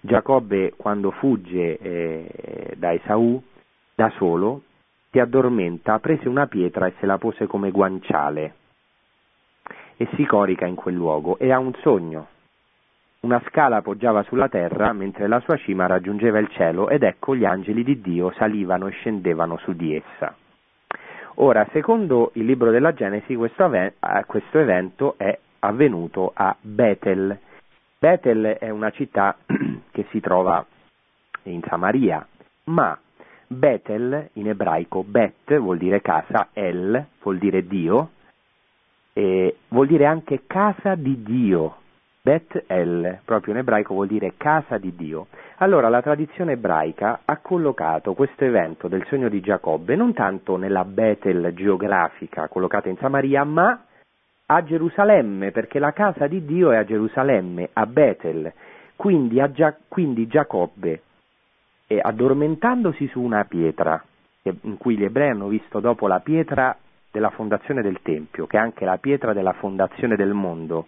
[0.01, 3.43] Giacobbe quando fugge eh, da Esaù
[3.95, 4.65] da solo
[5.11, 8.55] si addormenta, prese una pietra e se la pose come guanciale
[9.97, 12.27] e si corica in quel luogo e ha un sogno
[13.23, 17.45] una scala poggiava sulla terra mentre la sua cima raggiungeva il cielo ed ecco gli
[17.45, 20.35] angeli di Dio salivano e scendevano su di essa.
[21.37, 23.95] Ora, secondo il libro della Genesi, questo, ave-
[24.27, 27.39] questo evento è avvenuto a Betel.
[27.99, 29.37] Betel è una città
[29.93, 30.65] che si trova
[31.45, 32.27] in Samaria,
[32.65, 32.99] ma
[33.47, 38.11] Betel in ebraico, Bet vuol dire casa, El vuol dire Dio,
[39.13, 41.77] e vuol dire anche casa di Dio.
[42.25, 45.27] Bet El, proprio in ebraico, vuol dire casa di Dio.
[45.57, 50.85] Allora la tradizione ebraica ha collocato questo evento del sogno di Giacobbe non tanto nella
[50.85, 53.87] Betel geografica collocata in Samaria, ma
[54.47, 58.53] a Gerusalemme, perché la casa di Dio è a Gerusalemme, a Betel.
[58.95, 61.03] Quindi, a Gia- quindi Giacobbe,
[61.89, 64.01] eh, addormentandosi su una pietra,
[64.43, 66.77] in cui gli ebrei hanno visto dopo la pietra
[67.11, 70.87] della fondazione del Tempio, che è anche la pietra della fondazione del mondo,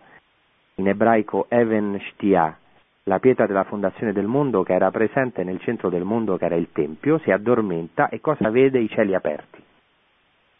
[0.76, 2.56] in ebraico Even Shtia,
[3.04, 6.56] la pietra della fondazione del mondo che era presente nel centro del mondo che era
[6.56, 8.78] il Tempio, si addormenta e cosa vede?
[8.78, 9.62] I cieli aperti.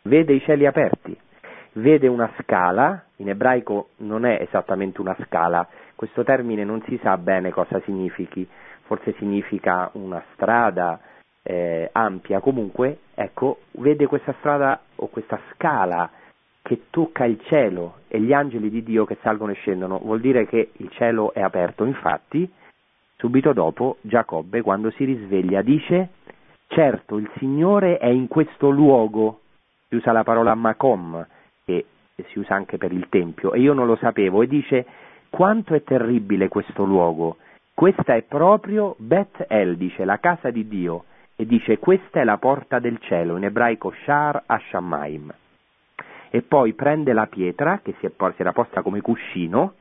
[0.03, 1.17] Vede i cieli aperti,
[1.73, 7.17] vede una scala, in ebraico non è esattamente una scala, questo termine non si sa
[7.17, 8.47] bene cosa significhi,
[8.83, 11.01] forse significa una strada
[11.43, 16.11] eh, ampia, comunque, ecco, vede questa strada o questa scala
[16.65, 20.47] che tocca il cielo e gli angeli di Dio che salgono e scendono, vuol dire
[20.47, 21.85] che il cielo è aperto.
[21.85, 22.51] Infatti,
[23.19, 26.09] subito dopo, Giacobbe, quando si risveglia, dice,
[26.69, 29.41] certo, il Signore è in questo luogo,
[29.89, 31.27] si usa la parola Macom,
[31.67, 31.85] che
[32.31, 34.87] si usa anche per il Tempio, e io non lo sapevo, e dice,
[35.29, 37.37] quanto è terribile questo luogo,
[37.75, 41.05] questa è proprio Bet El, dice, la casa di Dio,
[41.37, 45.31] e dice, questa è la porta del cielo, in ebraico Shar Hashamayim
[46.35, 49.75] e poi prende la pietra che si, è, si era posta come cuscino,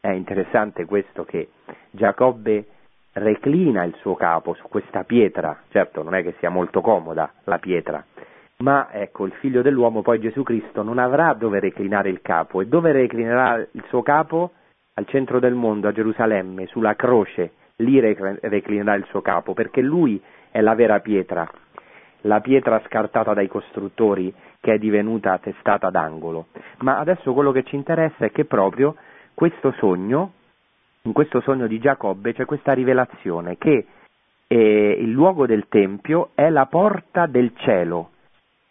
[0.00, 1.50] è interessante questo che
[1.90, 2.66] Giacobbe
[3.12, 7.58] reclina il suo capo su questa pietra, certo non è che sia molto comoda la
[7.58, 8.02] pietra,
[8.60, 12.62] ma ecco il figlio dell'uomo poi Gesù Cristo non avrà dove reclinare il capo.
[12.62, 14.52] E dove reclinerà il suo capo?
[14.94, 20.18] Al centro del mondo, a Gerusalemme, sulla croce, lì reclinerà il suo capo, perché lui
[20.50, 21.46] è la vera pietra,
[22.22, 26.46] la pietra scartata dai costruttori che è divenuta testata d'angolo.
[26.78, 28.96] Ma adesso quello che ci interessa è che proprio
[29.34, 30.32] questo sogno,
[31.02, 33.86] in questo sogno di Giacobbe c'è questa rivelazione che
[34.46, 38.10] eh, il luogo del Tempio è la porta del cielo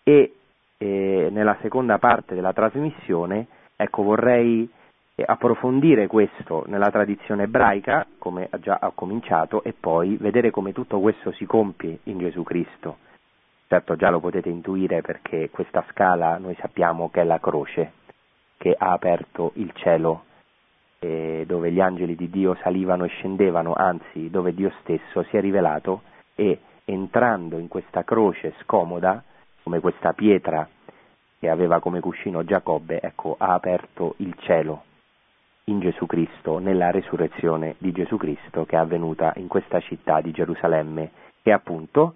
[0.04, 0.34] e
[0.78, 4.70] eh, nella seconda parte della trasmissione ecco, vorrei
[5.16, 11.00] eh, approfondire questo nella tradizione ebraica, come già ho cominciato, e poi vedere come tutto
[11.00, 12.98] questo si compie in Gesù Cristo.
[13.68, 17.92] Certo già lo potete intuire perché questa scala noi sappiamo che è la croce
[18.58, 20.24] che ha aperto il cielo
[21.00, 25.42] eh, dove gli angeli di Dio salivano e scendevano, anzi dove Dio stesso si è
[25.42, 26.04] rivelato
[26.34, 29.22] e entrando in questa croce scomoda,
[29.64, 30.68] come questa pietra
[31.38, 34.84] che aveva come cuscino Giacobbe, ecco, ha aperto il cielo
[35.66, 40.32] in Gesù Cristo, nella resurrezione di Gesù Cristo che è avvenuta in questa città di
[40.32, 42.16] Gerusalemme, che appunto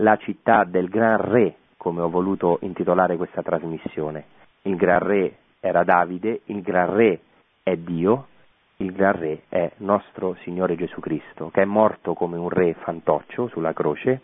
[0.00, 4.26] la città del Gran Re, come ho voluto intitolare questa trasmissione.
[4.62, 7.20] Il Gran Re era Davide, il Gran Re
[7.64, 8.28] è Dio,
[8.76, 13.48] il Gran Re è nostro Signore Gesù Cristo, che è morto come un re fantoccio
[13.48, 14.20] sulla croce,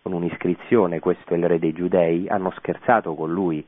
[0.00, 3.66] con un'iscrizione, questo è il re dei giudei, hanno scherzato con lui,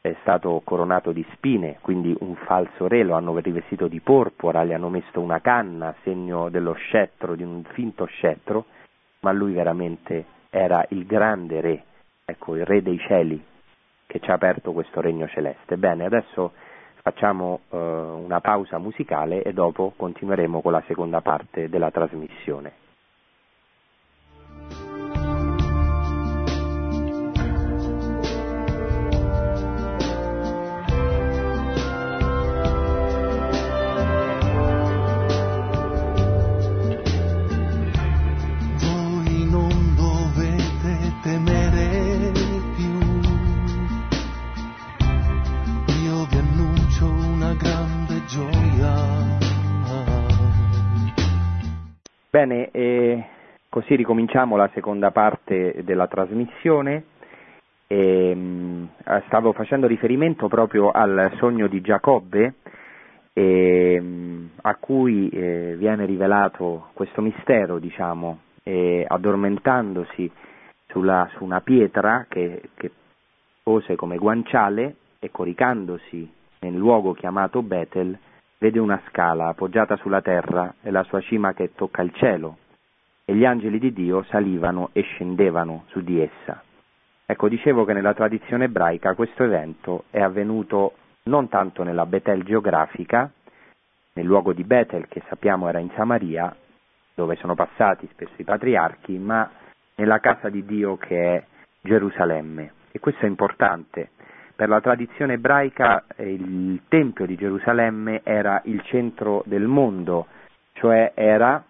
[0.00, 4.72] è stato coronato di spine, quindi un falso re, lo hanno rivestito di porpora, gli
[4.72, 8.64] hanno messo una canna, segno dello scettro, di un finto scettro,
[9.20, 11.82] ma lui veramente era il grande re,
[12.26, 13.42] ecco il re dei cieli
[14.06, 15.78] che ci ha aperto questo regno celeste.
[15.78, 16.52] Bene, adesso
[17.00, 22.72] facciamo eh, una pausa musicale e dopo continueremo con la seconda parte della trasmissione.
[52.44, 53.24] Bene, eh,
[53.68, 57.04] così ricominciamo la seconda parte della trasmissione.
[57.86, 58.88] E, mh,
[59.26, 62.54] stavo facendo riferimento proprio al sogno di Giacobbe,
[63.32, 70.28] e, mh, a cui eh, viene rivelato questo mistero, diciamo, e, addormentandosi
[70.88, 72.90] sulla, su una pietra che, che
[73.62, 76.28] pose come guanciale e coricandosi
[76.58, 78.18] nel luogo chiamato Betel,
[78.62, 82.58] vede una scala appoggiata sulla terra e la sua cima che tocca il cielo,
[83.24, 86.62] e gli angeli di Dio salivano e scendevano su di essa.
[87.26, 90.92] Ecco, dicevo che nella tradizione ebraica questo evento è avvenuto
[91.24, 93.28] non tanto nella Betel geografica,
[94.12, 96.54] nel luogo di Betel che sappiamo era in Samaria,
[97.14, 99.50] dove sono passati spesso i patriarchi, ma
[99.96, 101.44] nella casa di Dio che è
[101.80, 102.74] Gerusalemme.
[102.92, 104.10] E questo è importante.
[104.62, 110.28] Per la tradizione ebraica il Tempio di Gerusalemme era il centro del mondo,
[110.74, 111.64] cioè era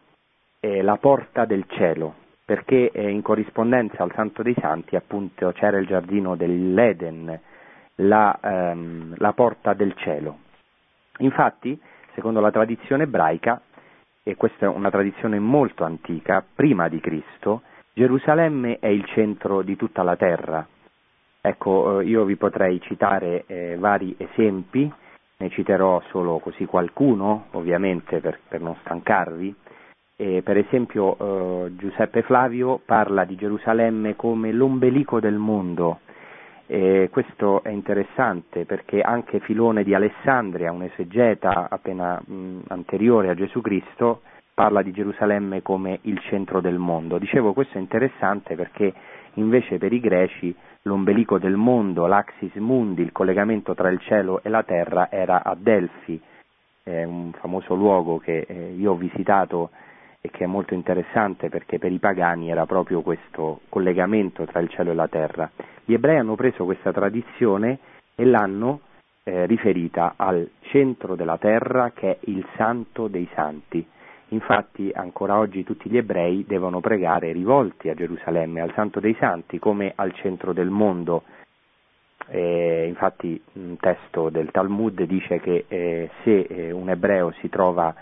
[0.60, 5.78] eh, la porta del cielo, perché eh, in corrispondenza al Santo dei Santi appunto c'era
[5.78, 7.40] il giardino dell'Eden,
[7.94, 10.40] la, ehm, la porta del cielo.
[11.20, 11.80] Infatti,
[12.12, 13.58] secondo la tradizione ebraica,
[14.22, 17.62] e questa è una tradizione molto antica, prima di Cristo,
[17.94, 20.66] Gerusalemme è il centro di tutta la terra.
[21.44, 24.88] Ecco, eh, io vi potrei citare eh, vari esempi,
[25.38, 29.52] ne citerò solo così qualcuno, ovviamente per, per non stancarvi.
[30.14, 31.16] Eh, per esempio
[31.66, 35.98] eh, Giuseppe Flavio parla di Gerusalemme come l'ombelico del mondo,
[36.68, 43.34] e questo è interessante perché anche Filone di Alessandria, un esegeta appena mh, anteriore a
[43.34, 44.20] Gesù Cristo,
[44.54, 47.18] parla di Gerusalemme come il centro del mondo.
[47.18, 48.94] Dicevo questo è interessante perché
[49.34, 54.48] invece per i greci l'ombelico del mondo, l'axis mundi, il collegamento tra il cielo e
[54.48, 56.20] la terra era a Delfi,
[56.84, 59.70] eh, un famoso luogo che eh, io ho visitato
[60.20, 64.68] e che è molto interessante perché per i pagani era proprio questo collegamento tra il
[64.68, 65.50] cielo e la terra.
[65.84, 67.78] Gli ebrei hanno preso questa tradizione
[68.14, 68.80] e l'hanno
[69.24, 73.84] eh, riferita al centro della terra che è il santo dei santi.
[74.32, 79.58] Infatti ancora oggi tutti gli ebrei devono pregare rivolti a Gerusalemme, al santo dei santi,
[79.58, 81.24] come al centro del mondo.
[82.28, 87.94] Eh, infatti un testo del Talmud dice che eh, se eh, un ebreo si trova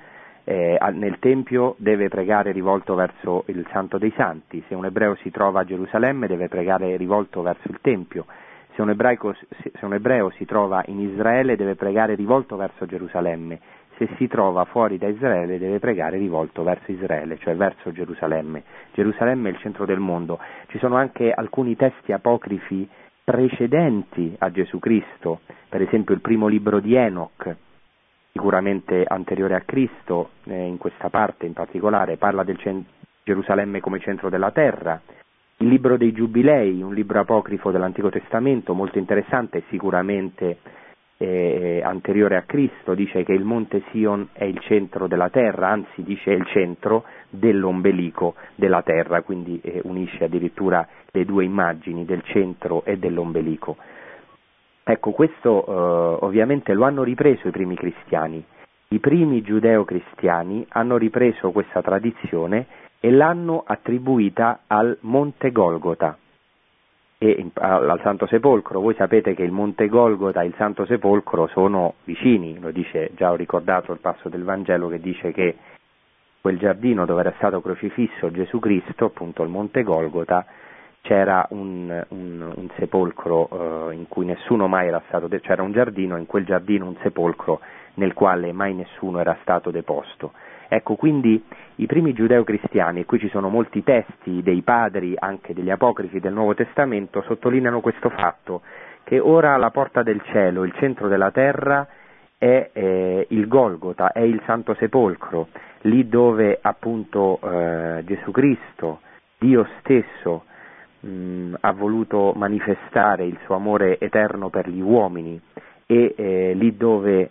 [0.44, 5.30] eh, nel Tempio deve pregare rivolto verso il Santo dei Santi, se un ebreo si
[5.30, 8.26] trova a Gerusalemme deve pregare rivolto verso il Tempio,
[8.74, 13.58] se un, ebraico, se un ebreo si trova in Israele deve pregare rivolto verso Gerusalemme,
[14.00, 18.62] se si trova fuori da Israele deve pregare rivolto verso Israele, cioè verso Gerusalemme.
[18.94, 20.38] Gerusalemme è il centro del mondo.
[20.68, 22.88] Ci sono anche alcuni testi apocrifi
[23.22, 27.54] precedenti a Gesù Cristo, per esempio il primo libro di Enoch,
[28.32, 32.88] sicuramente anteriore a Cristo, eh, in questa parte in particolare, parla di cent-
[33.22, 34.98] Gerusalemme come centro della terra.
[35.58, 40.56] Il libro dei Giubilei, un libro apocrifo dell'Antico Testamento molto interessante, sicuramente
[41.22, 46.02] eh, anteriore a Cristo, dice che il monte Sion è il centro della terra, anzi
[46.02, 52.22] dice è il centro dell'ombelico della terra, quindi eh, unisce addirittura le due immagini del
[52.24, 53.76] centro e dell'ombelico.
[54.82, 58.42] Ecco, questo eh, ovviamente lo hanno ripreso i primi cristiani.
[58.88, 62.66] I primi giudeo-cristiani hanno ripreso questa tradizione
[62.98, 66.16] e l'hanno attribuita al Monte Golgota
[67.22, 68.80] e al Santo Sepolcro.
[68.80, 73.30] Voi sapete che il Monte Golgota e il Santo Sepolcro sono vicini, lo dice, già
[73.30, 75.54] ho ricordato il passo del Vangelo che dice che
[76.40, 80.46] quel giardino dove era stato crocifisso Gesù Cristo, appunto il Monte Golgota,
[81.02, 86.16] c'era un, un, un sepolcro eh, in cui nessuno mai era stato, c'era un giardino,
[86.16, 87.60] in quel giardino un sepolcro
[87.94, 90.32] nel quale mai nessuno era stato deposto.
[90.72, 91.42] Ecco, quindi
[91.76, 96.32] i primi giudeo-cristiani, e qui ci sono molti testi dei padri, anche degli apocrifi del
[96.32, 98.62] Nuovo Testamento, sottolineano questo fatto,
[99.02, 101.88] che ora la porta del cielo, il centro della terra,
[102.38, 105.48] è eh, il Golgota, è il Santo Sepolcro,
[105.80, 109.00] lì dove appunto eh, Gesù Cristo,
[109.40, 110.44] Dio stesso,
[111.00, 115.40] mh, ha voluto manifestare il suo amore eterno per gli uomini
[115.84, 117.30] e eh, lì dove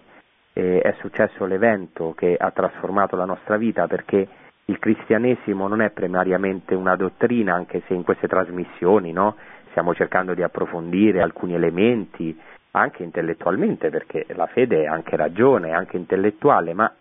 [0.54, 4.28] eh, è successo l'evento che ha trasformato la nostra vita perché
[4.66, 9.36] il cristianesimo non è primariamente una dottrina, anche se in queste trasmissioni no,
[9.70, 12.38] stiamo cercando di approfondire alcuni elementi,
[12.72, 16.94] anche intellettualmente, perché la fede è anche ragione, è anche intellettuale, ma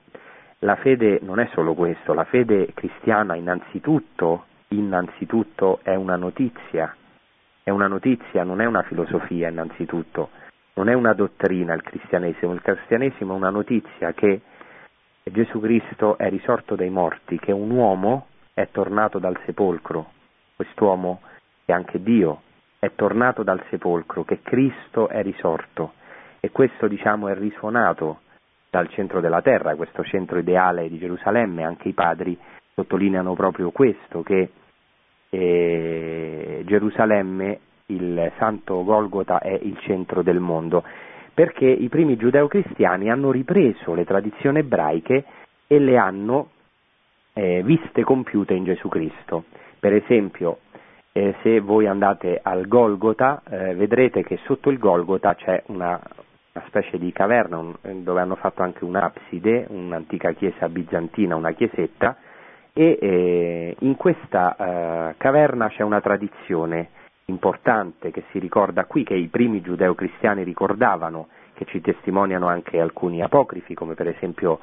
[0.60, 6.94] la fede non è solo questo, la fede cristiana innanzitutto innanzitutto è una notizia,
[7.62, 10.30] è una notizia, non è una filosofia innanzitutto,
[10.78, 14.42] non è una dottrina il cristianesimo, il cristianesimo è una notizia che
[15.24, 20.12] Gesù Cristo è risorto dai morti, che un uomo è tornato dal sepolcro,
[20.54, 21.20] quest'uomo
[21.64, 22.42] è anche Dio,
[22.78, 25.94] è tornato dal sepolcro, che Cristo è risorto.
[26.38, 28.20] E questo diciamo è risuonato
[28.70, 32.38] dal centro della terra, questo centro ideale di Gerusalemme, anche i padri
[32.74, 34.52] sottolineano proprio questo, che
[35.28, 40.82] eh, Gerusalemme, il santo Golgota, è il centro del mondo,
[41.32, 45.24] perché i primi giudeo-cristiani hanno ripreso le tradizioni ebraiche
[45.66, 46.50] e le hanno
[47.34, 49.44] eh, viste compiute in Gesù Cristo.
[49.78, 50.58] Per esempio,
[51.12, 56.00] eh, se voi andate al Golgota eh, vedrete che sotto il Golgota c'è una,
[56.52, 62.16] una specie di caverna un, dove hanno fatto anche un'abside, un'antica chiesa bizantina, una chiesetta,
[62.72, 66.90] e eh, in questa eh, caverna c'è una tradizione
[67.28, 73.22] importante che si ricorda qui, che i primi giudeo-cristiani ricordavano, che ci testimoniano anche alcuni
[73.22, 74.60] apocrifi, come per esempio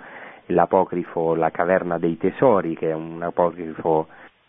[0.47, 4.07] l'apocrifo La caverna dei tesori, che è un apocrifo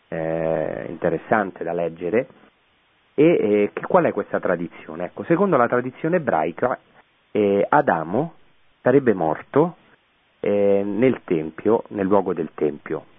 [0.09, 2.29] eh, interessante da leggere.
[3.15, 5.07] E eh, qual è questa tradizione?
[5.07, 6.79] Ecco, secondo la tradizione ebraica,
[7.31, 8.35] eh, Adamo
[8.83, 9.77] sarebbe morto
[10.41, 13.15] eh, nel Tempio, nel luogo del Tempio.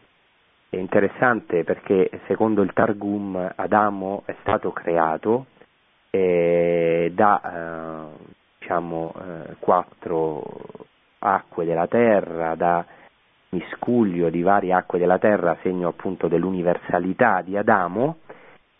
[0.69, 5.45] È interessante perché secondo il Targum Adamo è stato creato
[6.09, 10.43] eh, da eh, diciamo, eh, quattro
[11.19, 12.85] acque della terra, da
[13.49, 18.17] miscuglio di varie acque della terra, segno appunto dell'universalità di Adamo,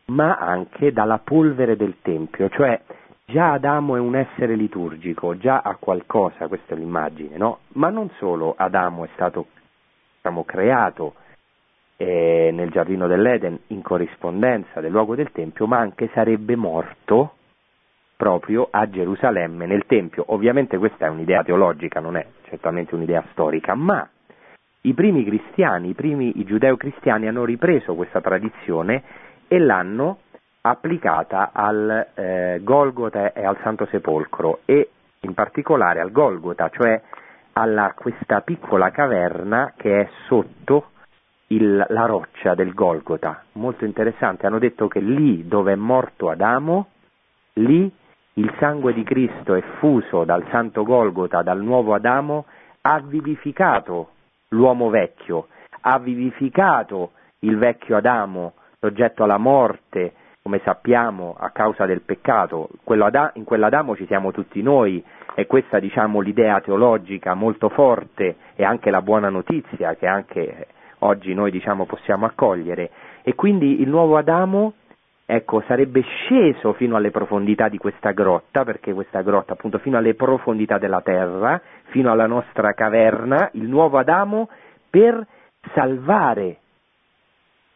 [0.08, 2.82] ma anche dalla polvere del Tempio, cioè
[3.26, 7.60] già Adamo è un essere liturgico, già ha qualcosa, questa è l'immagine, no?
[7.74, 9.48] Ma non solo Adamo è stato
[10.18, 11.14] diciamo, creato
[11.98, 17.34] eh, nel giardino dell'Eden in corrispondenza del luogo del Tempio, ma anche sarebbe morto
[18.16, 20.24] proprio a Gerusalemme nel Tempio.
[20.28, 24.08] Ovviamente questa è un'idea teologica, non è certamente un'idea storica, ma
[24.82, 29.04] i primi cristiani, i primi i giudeo-cristiani hanno ripreso questa tradizione
[29.48, 30.20] e l'hanno
[30.62, 34.90] applicata al eh, Golgota e al Santo Sepolcro e
[35.22, 37.02] in particolare al Golgota, cioè
[37.54, 40.92] a questa piccola caverna che è sotto
[41.48, 46.88] il, la roccia del Golgota, molto interessante, hanno detto che lì dove è morto Adamo,
[47.54, 47.92] lì
[48.34, 52.46] il sangue di Cristo effuso dal santo Golgota, dal nuovo Adamo,
[52.82, 54.10] ha vivificato
[54.50, 55.48] l'uomo vecchio,
[55.82, 62.70] ha vivificato il vecchio Adamo, soggetto alla morte, come sappiamo, a causa del peccato.
[63.34, 68.90] in quell'Adamo ci siamo tutti noi e questa diciamo l'idea teologica molto forte e anche
[68.90, 70.68] la buona notizia che anche
[71.00, 72.90] oggi noi diciamo possiamo accogliere
[73.22, 74.74] e quindi il nuovo Adamo
[75.30, 80.16] ecco, sarebbe sceso fino alle profondità di questa grotta, perché questa grotta appunto fino alle
[80.16, 84.48] profondità della terra, fino alla nostra caverna, il nuovo Adamo
[84.90, 85.26] per
[85.74, 86.60] salvare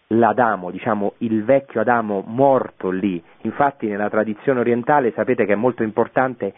[0.08, 3.22] l'Adamo, diciamo il vecchio Adamo morto lì.
[3.42, 6.54] Infatti nella tradizione orientale sapete che è molto importante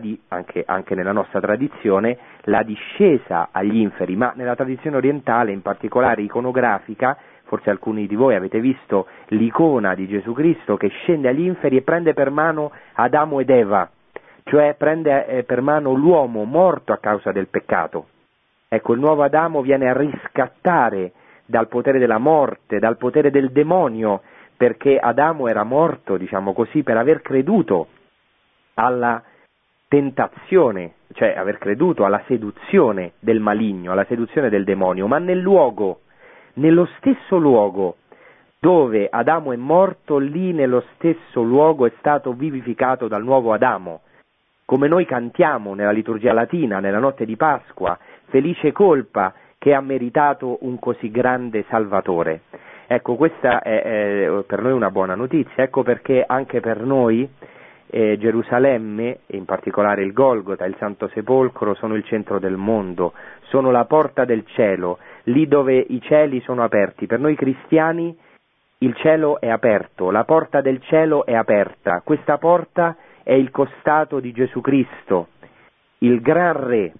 [0.00, 5.62] di, anche, anche, nella nostra tradizione la discesa agli inferi, ma nella tradizione orientale, in
[5.62, 11.44] particolare iconografica, forse alcuni di voi avete visto l'icona di Gesù Cristo che scende agli
[11.44, 13.88] inferi e prende per mano Adamo ed Eva,
[14.44, 18.06] cioè prende eh, per mano l'uomo morto a causa del peccato.
[18.68, 21.12] Ecco, il nuovo Adamo viene a riscattare
[21.46, 24.22] dal potere della morte, dal potere del demonio,
[24.56, 27.88] perché Adamo era morto, diciamo così, per aver creduto
[28.74, 29.22] alla
[29.94, 36.00] tentazione, cioè aver creduto alla seduzione del maligno, alla seduzione del demonio, ma nel luogo,
[36.54, 37.98] nello stesso luogo
[38.58, 44.00] dove Adamo è morto, lì nello stesso luogo è stato vivificato dal nuovo Adamo.
[44.64, 47.96] Come noi cantiamo nella liturgia latina, nella notte di Pasqua,
[48.30, 52.40] felice colpa che ha meritato un così grande Salvatore.
[52.88, 57.28] Ecco, questa è, è per noi una buona notizia, ecco perché anche per noi
[57.96, 63.70] eh, Gerusalemme, in particolare il Golgota, il Santo Sepolcro, sono il centro del mondo, sono
[63.70, 67.06] la porta del cielo, lì dove i cieli sono aperti.
[67.06, 68.18] Per noi cristiani
[68.78, 72.02] il cielo è aperto, la porta del cielo è aperta.
[72.04, 75.28] Questa porta è il costato di Gesù Cristo,
[75.98, 76.92] il gran re,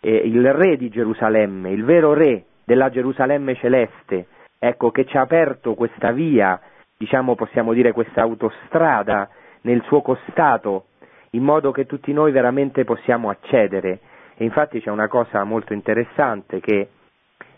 [0.00, 4.26] eh, il re di Gerusalemme, il vero re della Gerusalemme celeste,
[4.58, 6.60] ecco che ci ha aperto questa via,
[6.98, 9.28] diciamo possiamo dire questa autostrada
[9.62, 10.86] nel suo costato,
[11.30, 14.00] in modo che tutti noi veramente possiamo accedere.
[14.36, 16.88] E infatti c'è una cosa molto interessante che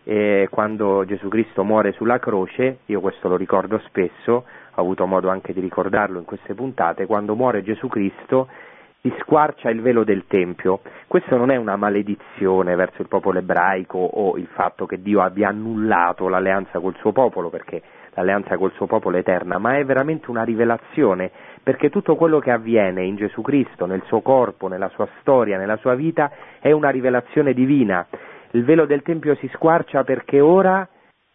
[0.04, 4.32] eh, quando Gesù Cristo muore sulla croce, io questo lo ricordo spesso,
[4.74, 8.48] ho avuto modo anche di ricordarlo in queste puntate, quando muore Gesù Cristo
[9.00, 10.80] si squarcia il velo del Tempio.
[11.06, 15.48] Questo non è una maledizione verso il popolo ebraico o il fatto che Dio abbia
[15.48, 17.82] annullato l'alleanza col suo popolo, perché
[18.14, 21.30] l'alleanza col suo popolo è eterna, ma è veramente una rivelazione,
[21.62, 25.76] perché tutto quello che avviene in Gesù Cristo, nel suo corpo, nella sua storia, nella
[25.76, 28.06] sua vita, è una rivelazione divina.
[28.50, 30.86] Il velo del Tempio si squarcia perché ora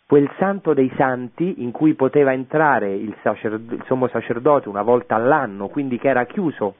[0.05, 5.15] quel santo dei santi in cui poteva entrare il, sacerd- il sommo sacerdote una volta
[5.15, 6.75] all'anno, quindi che era chiuso,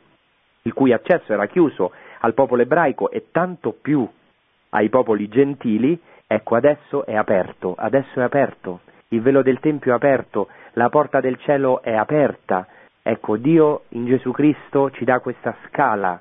[0.64, 4.08] il cui accesso era chiuso al popolo ebraico e tanto più
[4.70, 9.96] ai popoli gentili, ecco adesso è aperto, adesso è aperto il velo del Tempio è
[9.96, 12.68] aperto, la porta del cielo è aperta.
[13.10, 16.20] Ecco, Dio in Gesù Cristo ci dà questa scala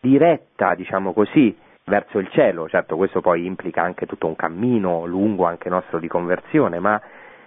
[0.00, 2.68] diretta, diciamo così, verso il cielo.
[2.68, 7.00] Certo, questo poi implica anche tutto un cammino lungo anche nostro di conversione, ma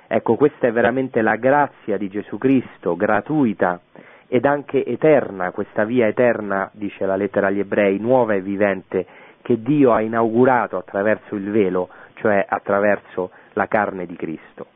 [0.07, 3.81] ecco, questa è veramente la grazia di Gesù Cristo, gratuita
[4.29, 9.05] ed anche eterna, questa via eterna, dice la lettera agli ebrei, nuova e vivente,
[9.41, 14.67] che Dio ha inaugurato attraverso il velo, cioè attraverso la carne di Cristo.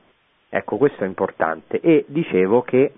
[0.50, 1.80] Ecco, questo è importante.
[1.80, 2.92] E dicevo che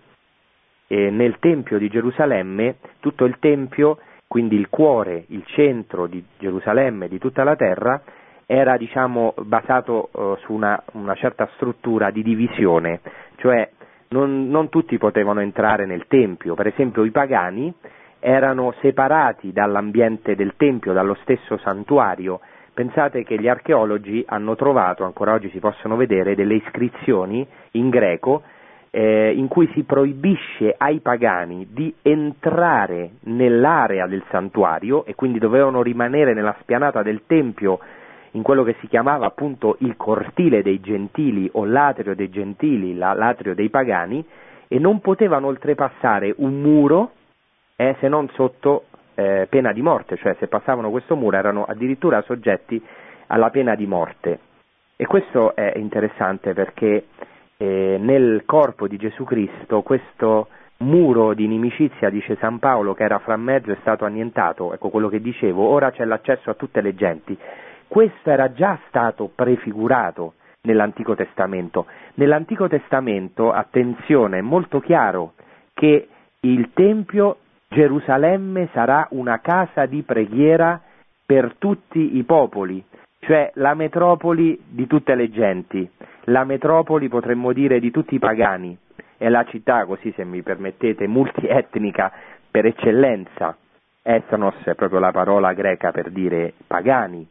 [0.88, 7.08] eh, nel Tempio di Gerusalemme, tutto il Tempio, quindi il cuore, il centro di Gerusalemme,
[7.08, 8.02] di tutta la terra,
[8.46, 13.02] era diciamo, basato eh, su una, una, certa struttura di divisione,
[13.38, 13.70] cioè
[14.10, 17.74] non, non tutti potevano entrare nel Tempio, per esempio i pagani
[18.20, 22.40] erano separati dall'ambiente del Tempio, dallo stesso santuario.
[22.74, 28.42] Pensate che gli archeologi hanno trovato, ancora oggi si possono vedere, delle iscrizioni in greco
[28.98, 35.82] eh, in cui si proibisce ai pagani di entrare nell'area del santuario e quindi dovevano
[35.82, 37.80] rimanere nella spianata del Tempio
[38.32, 43.12] in quello che si chiamava appunto il cortile dei gentili o l'atrio dei gentili, la,
[43.14, 44.26] l'atrio dei pagani,
[44.70, 47.12] e non potevano oltrepassare un muro
[47.76, 48.86] eh, se non sotto
[49.16, 52.82] eh, pena di morte, cioè se passavano questo muro erano addirittura soggetti
[53.28, 54.40] alla pena di morte.
[54.96, 57.08] E questo è interessante perché
[57.58, 60.48] eh, nel corpo di Gesù Cristo questo
[60.78, 65.08] muro di inimicizia, dice San Paolo, che era fra mezzo è stato annientato, ecco quello
[65.08, 67.38] che dicevo, ora c'è l'accesso a tutte le genti.
[67.88, 71.86] Questo era già stato prefigurato nell'Antico Testamento.
[72.16, 75.34] Nell'Antico Testamento, attenzione, è molto chiaro
[75.74, 76.08] che
[76.42, 77.38] il Tempio
[77.70, 80.82] Gerusalemme sarà una casa di preghiera
[81.26, 82.84] per tutti i popoli,
[83.20, 85.90] cioè la metropoli di tutte le genti,
[86.26, 88.78] la metropoli potremmo dire di tutti i pagani,
[89.18, 92.12] è la città, così se mi permettete, multietnica
[92.50, 93.58] per eccellenza.
[94.02, 97.28] Ethnos è proprio la parola greca per dire pagani,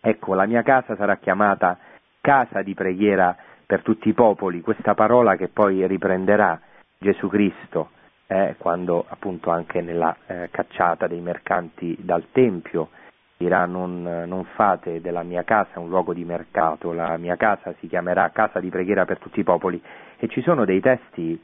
[0.00, 1.78] Ecco, la mia casa sarà chiamata
[2.20, 6.60] casa di preghiera per tutti i popoli, questa parola che poi riprenderà
[6.96, 7.90] Gesù Cristo
[8.26, 12.90] eh, quando appunto anche nella eh, cacciata dei mercanti dal Tempio
[13.38, 17.86] dirà non, non, fate della mia casa un luogo di mercato, la mia casa si
[17.86, 19.80] chiamerà casa di preghiera per tutti i popoli.
[20.18, 21.40] E ci sono dei testi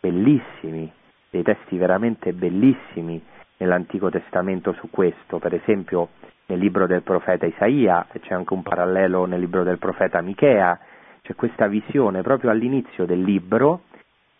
[0.00, 0.92] bellissimi,
[1.30, 3.22] dei testi veramente bellissimi
[3.58, 6.08] nell'Antico Testamento su questo, per esempio
[6.46, 10.78] nel libro del profeta Isaia, c'è anche un parallelo nel libro del profeta Michea,
[11.22, 13.82] c'è questa visione proprio all'inizio del libro,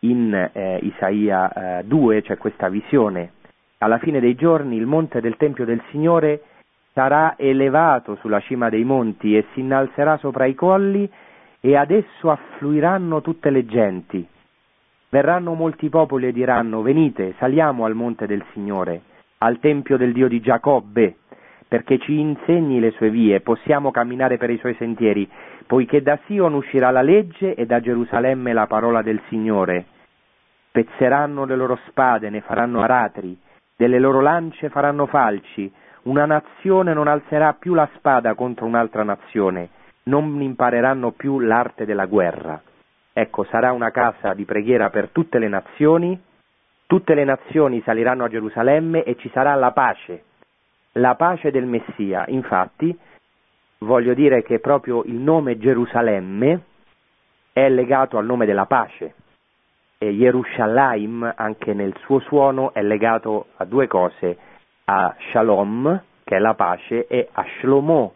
[0.00, 3.32] in eh, Isaia eh, 2 c'è questa visione,
[3.78, 6.42] alla fine dei giorni il monte del Tempio del Signore
[6.94, 11.10] sarà elevato sulla cima dei monti e si innalzerà sopra i colli
[11.60, 14.26] e ad esso affluiranno tutte le genti.
[15.08, 19.02] Verranno molti popoli e diranno venite, saliamo al monte del Signore,
[19.38, 21.16] al Tempio del Dio di Giacobbe,
[21.66, 25.28] perché ci insegni le sue vie, possiamo camminare per i suoi sentieri,
[25.66, 29.86] poiché da Sion uscirà la legge e da Gerusalemme la parola del Signore.
[30.68, 33.36] Spezzeranno le loro spade, ne faranno aratri,
[33.76, 35.72] delle loro lance faranno falci,
[36.04, 39.68] una nazione non alzerà più la spada contro un'altra nazione,
[40.04, 42.60] non impareranno più l'arte della guerra.
[43.12, 46.20] Ecco, sarà una casa di preghiera per tutte le nazioni,
[46.86, 50.24] tutte le nazioni saliranno a Gerusalemme e ci sarà la pace
[50.94, 52.24] la pace del Messia.
[52.28, 52.96] Infatti,
[53.78, 56.62] voglio dire che proprio il nome Gerusalemme
[57.52, 59.14] è legato al nome della pace
[59.98, 64.36] e Yerushalayim anche nel suo suono è legato a due cose,
[64.84, 68.14] a Shalom, che è la pace, e a Shlomo,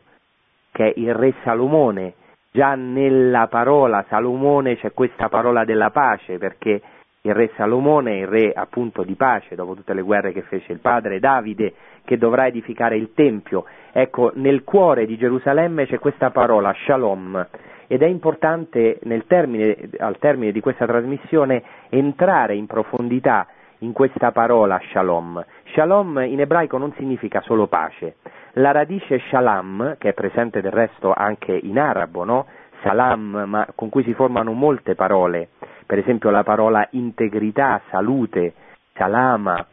[0.73, 2.15] che è il re Salomone.
[2.51, 6.81] Già nella parola Salomone c'è questa parola della pace, perché
[7.23, 10.73] il re Salomone è il re appunto di pace, dopo tutte le guerre che fece
[10.73, 13.65] il padre Davide, che dovrà edificare il Tempio.
[13.93, 17.47] Ecco, nel cuore di Gerusalemme c'è questa parola, shalom,
[17.87, 23.47] ed è importante termine, al termine di questa trasmissione entrare in profondità
[23.79, 25.45] in questa parola shalom.
[25.75, 28.17] Shalom in ebraico non significa solo pace.
[28.53, 32.47] La radice shalam, che è presente del resto anche in arabo, no?
[32.83, 35.49] Salam, ma con cui si formano molte parole,
[35.85, 38.55] per esempio la parola integrità, salute,
[38.95, 39.67] salama,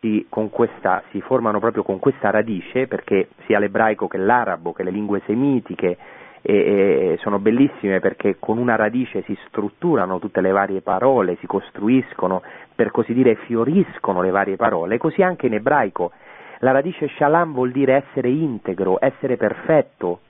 [0.00, 4.90] si, questa, si, formano proprio con questa radice, perché sia l'ebraico che l'arabo, che le
[4.90, 5.96] lingue semitiche,
[6.42, 11.46] e, e, sono bellissime perché con una radice si strutturano tutte le varie parole, si
[11.46, 12.42] costruiscono,
[12.74, 16.10] per così dire fioriscono le varie parole, così anche in ebraico.
[16.58, 20.20] La radice shalom vuol dire essere integro, essere perfetto,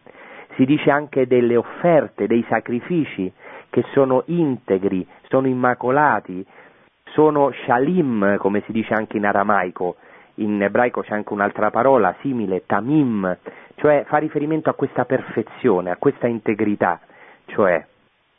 [0.54, 3.32] si dice anche delle offerte, dei sacrifici
[3.70, 6.44] che sono integri, sono immacolati,
[7.04, 9.96] sono shalim, come si dice anche in aramaico,
[10.42, 13.36] in ebraico c'è anche un'altra parola simile, tamim,
[13.76, 17.00] cioè fa riferimento a questa perfezione, a questa integrità,
[17.46, 17.84] cioè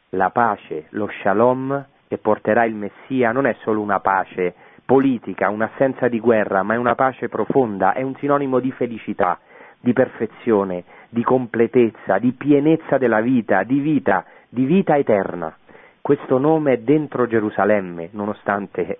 [0.10, 4.54] la pace, lo shalom che porterà il Messia non è solo una pace
[4.86, 9.40] politica, un'assenza di guerra, ma è una pace profonda, è un sinonimo di felicità,
[9.80, 15.56] di perfezione, di completezza, di pienezza della vita, di vita, di vita eterna.
[16.02, 19.00] Questo nome è dentro Gerusalemme, nonostante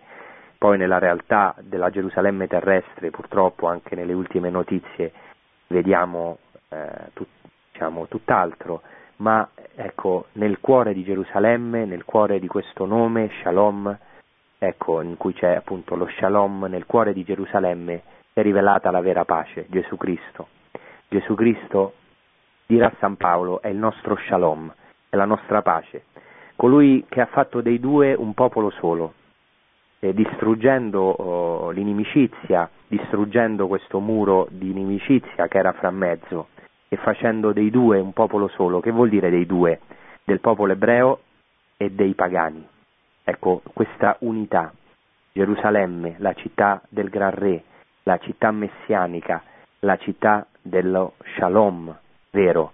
[0.64, 5.12] poi nella realtà della Gerusalemme terrestre, purtroppo anche nelle ultime notizie,
[5.68, 6.38] vediamo
[6.70, 7.28] eh, tut,
[7.70, 8.82] diciamo, tutt'altro,
[9.18, 9.46] ma
[9.76, 13.94] ecco, nel cuore di Gerusalemme, nel cuore di questo nome, Shalom,
[14.58, 18.02] ecco, in cui c'è appunto lo Shalom, nel cuore di Gerusalemme
[18.32, 20.48] è rivelata la vera pace, Gesù Cristo.
[21.10, 21.96] Gesù Cristo,
[22.66, 24.74] dirà San Paolo, è il nostro Shalom,
[25.10, 26.06] è la nostra pace,
[26.56, 29.16] colui che ha fatto dei due un popolo solo,
[30.04, 36.50] eh, distruggendo oh, l'inimicizia, distruggendo questo muro di inimicizia che era fra mezzo
[36.90, 38.82] e facendo dei due un popolo solo.
[38.82, 39.80] Che vuol dire dei due?
[40.26, 41.22] Del popolo ebreo
[41.78, 42.68] e dei pagani.
[43.24, 44.74] Ecco, questa unità.
[45.32, 47.64] Gerusalemme, la città del Gran Re,
[48.04, 49.42] la città messianica,
[49.80, 51.98] la città dello Shalom
[52.32, 52.74] vero.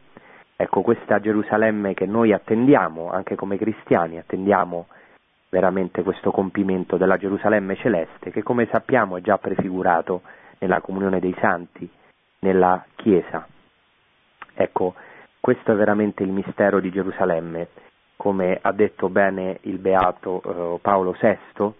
[0.56, 4.88] Ecco, questa Gerusalemme che noi attendiamo, anche come cristiani, attendiamo
[5.50, 10.22] veramente questo compimento della Gerusalemme celeste che come sappiamo è già prefigurato
[10.60, 11.90] nella comunione dei santi,
[12.40, 13.48] nella Chiesa.
[14.54, 14.94] Ecco,
[15.40, 17.70] questo è veramente il mistero di Gerusalemme,
[18.18, 21.74] come ha detto bene il beato eh, Paolo VI,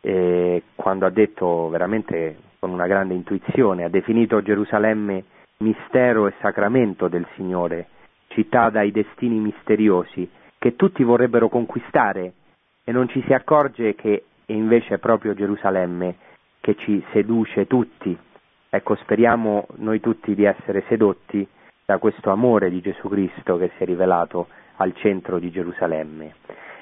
[0.00, 5.24] eh, quando ha detto veramente con una grande intuizione, ha definito Gerusalemme
[5.58, 7.88] mistero e sacramento del Signore,
[8.28, 12.32] città dai destini misteriosi, che tutti vorrebbero conquistare
[12.84, 16.16] e non ci si accorge che è invece proprio Gerusalemme
[16.60, 18.16] che ci seduce tutti.
[18.68, 21.46] Ecco, speriamo noi tutti di essere sedotti
[21.84, 26.34] da questo amore di Gesù Cristo che si è rivelato al centro di Gerusalemme.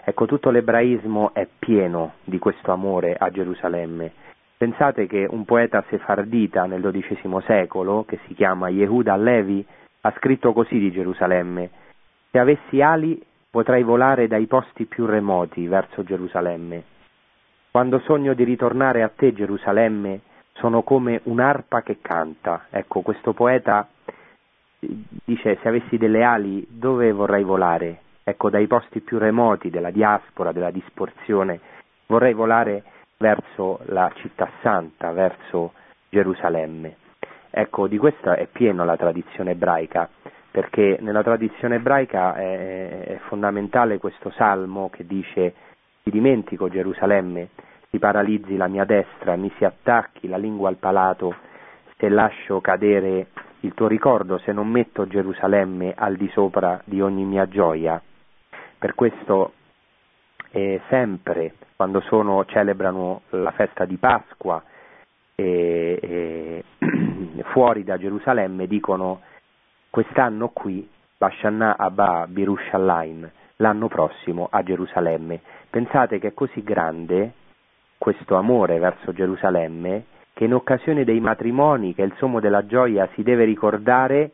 [0.05, 4.12] Ecco, tutto l'ebraismo è pieno di questo amore a Gerusalemme.
[4.57, 9.64] Pensate che un poeta sefardita nel XII secolo, che si chiama Yehuda Levi,
[10.03, 11.70] ha scritto così di Gerusalemme:
[12.30, 13.20] Se avessi ali
[13.53, 16.84] potrei volare dai posti più remoti verso Gerusalemme.
[17.70, 20.20] Quando sogno di ritornare a te, Gerusalemme,
[20.55, 22.68] sono come un'arpa che canta.
[22.70, 23.86] Ecco, questo poeta
[24.78, 28.00] dice se avessi delle ali dove vorrei volare?
[28.24, 31.61] Ecco, dai posti più remoti della diaspora, della disporzione,
[32.07, 32.82] vorrei volare
[33.18, 35.74] verso la città santa, verso
[36.09, 36.96] Gerusalemme.
[37.50, 40.09] Ecco, di questo è pieno la tradizione ebraica
[40.53, 45.55] perché nella tradizione ebraica è, è fondamentale questo salmo che dice
[46.03, 47.48] ti dimentico Gerusalemme,
[47.90, 51.34] ti paralizzi la mia destra, mi si attacchi la lingua al palato,
[51.96, 53.28] se lascio cadere
[53.61, 58.00] il tuo ricordo, se non metto Gerusalemme al di sopra di ogni mia gioia.
[58.78, 59.53] Per questo
[60.50, 64.62] eh, sempre quando sono, celebrano la festa di Pasqua
[65.34, 66.64] eh, eh,
[67.50, 69.22] fuori da Gerusalemme dicono
[69.93, 70.88] quest'anno qui
[71.18, 75.43] Bashanna Abba Birushallaim, l'anno prossimo a Gerusalemme.
[75.68, 77.32] Pensate che è così grande
[77.99, 83.07] questo amore verso Gerusalemme che in occasione dei matrimoni, che è il sommo della gioia,
[83.12, 84.30] si deve ricordare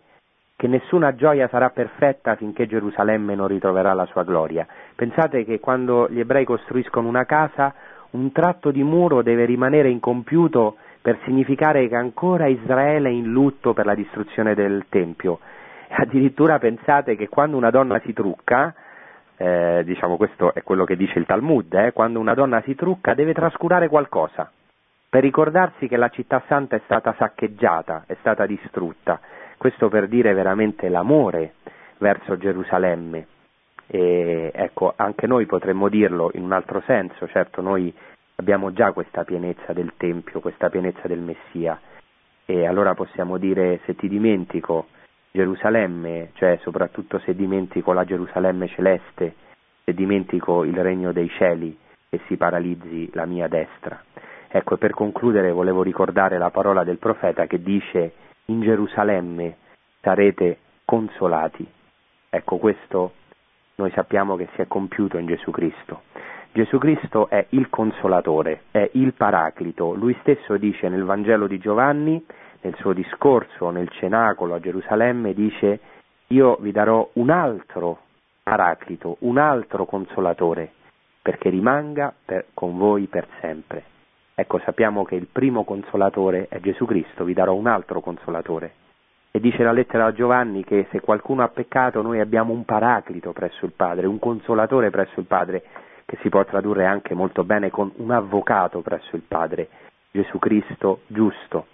[0.55, 4.65] che nessuna gioia sarà perfetta finché Gerusalemme non ritroverà la sua gloria.
[4.95, 7.75] Pensate che quando gli ebrei costruiscono una casa,
[8.11, 13.73] un tratto di muro deve rimanere incompiuto per significare che ancora Israele è in lutto
[13.73, 15.41] per la distruzione del Tempio.
[15.91, 18.75] Addirittura pensate che quando una donna si trucca,
[19.37, 23.15] eh, diciamo questo è quello che dice il Talmud, eh, quando una donna si trucca
[23.15, 24.51] deve trascurare qualcosa
[25.11, 29.19] per ricordarsi che la città santa è stata saccheggiata, è stata distrutta.
[29.57, 31.55] Questo per dire veramente l'amore
[31.99, 33.27] verso Gerusalemme.
[33.87, 37.93] E, ecco, anche noi potremmo dirlo in un altro senso, certo noi
[38.41, 41.79] abbiamo già questa pienezza del Tempio, questa pienezza del Messia
[42.45, 44.87] e allora possiamo dire se ti dimentico
[45.33, 49.35] Gerusalemme, cioè soprattutto se dimentico la Gerusalemme celeste,
[49.85, 51.77] se dimentico il regno dei cieli
[52.09, 54.03] e si paralizzi la mia destra.
[54.47, 58.13] Ecco, per concludere volevo ricordare la parola del profeta che dice
[58.47, 59.57] in Gerusalemme
[60.01, 61.67] sarete consolati.
[62.31, 63.13] Ecco, questo
[63.75, 66.03] noi sappiamo che si è compiuto in Gesù Cristo.
[66.53, 69.95] Gesù Cristo è il consolatore, è il paraclito.
[69.95, 72.25] Lui stesso dice nel Vangelo di Giovanni,
[72.63, 75.81] nel suo discorso nel cenacolo a Gerusalemme, dice
[76.29, 78.01] io vi darò un altro
[78.43, 80.73] paraclito, un altro consolatore,
[81.23, 83.85] perché rimanga per, con voi per sempre.
[84.35, 88.73] Ecco, sappiamo che il primo consolatore è Gesù Cristo, vi darò un altro consolatore.
[89.31, 93.33] E dice la lettera a Giovanni che se qualcuno ha peccato noi abbiamo un paraclito
[93.33, 95.63] presso il Padre, un consolatore presso il Padre,
[96.09, 99.69] che si può tradurre anche molto bene con un avvocato presso il Padre,
[100.11, 101.67] Gesù Cristo giusto.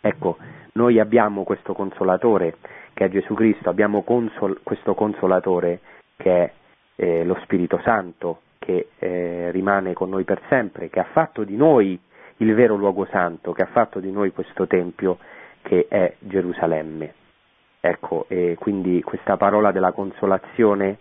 [0.00, 0.36] Ecco,
[0.74, 2.58] noi abbiamo questo consolatore
[2.94, 5.80] che è Gesù Cristo, abbiamo consol- questo consolatore
[6.16, 6.52] che è
[6.94, 11.56] eh, lo Spirito Santo, che eh, rimane con noi per sempre, che ha fatto di
[11.56, 11.98] noi
[12.36, 15.18] il vero luogo santo, che ha fatto di noi questo Tempio
[15.62, 17.14] che è Gerusalemme.
[17.80, 20.98] Ecco, e quindi questa parola della consolazione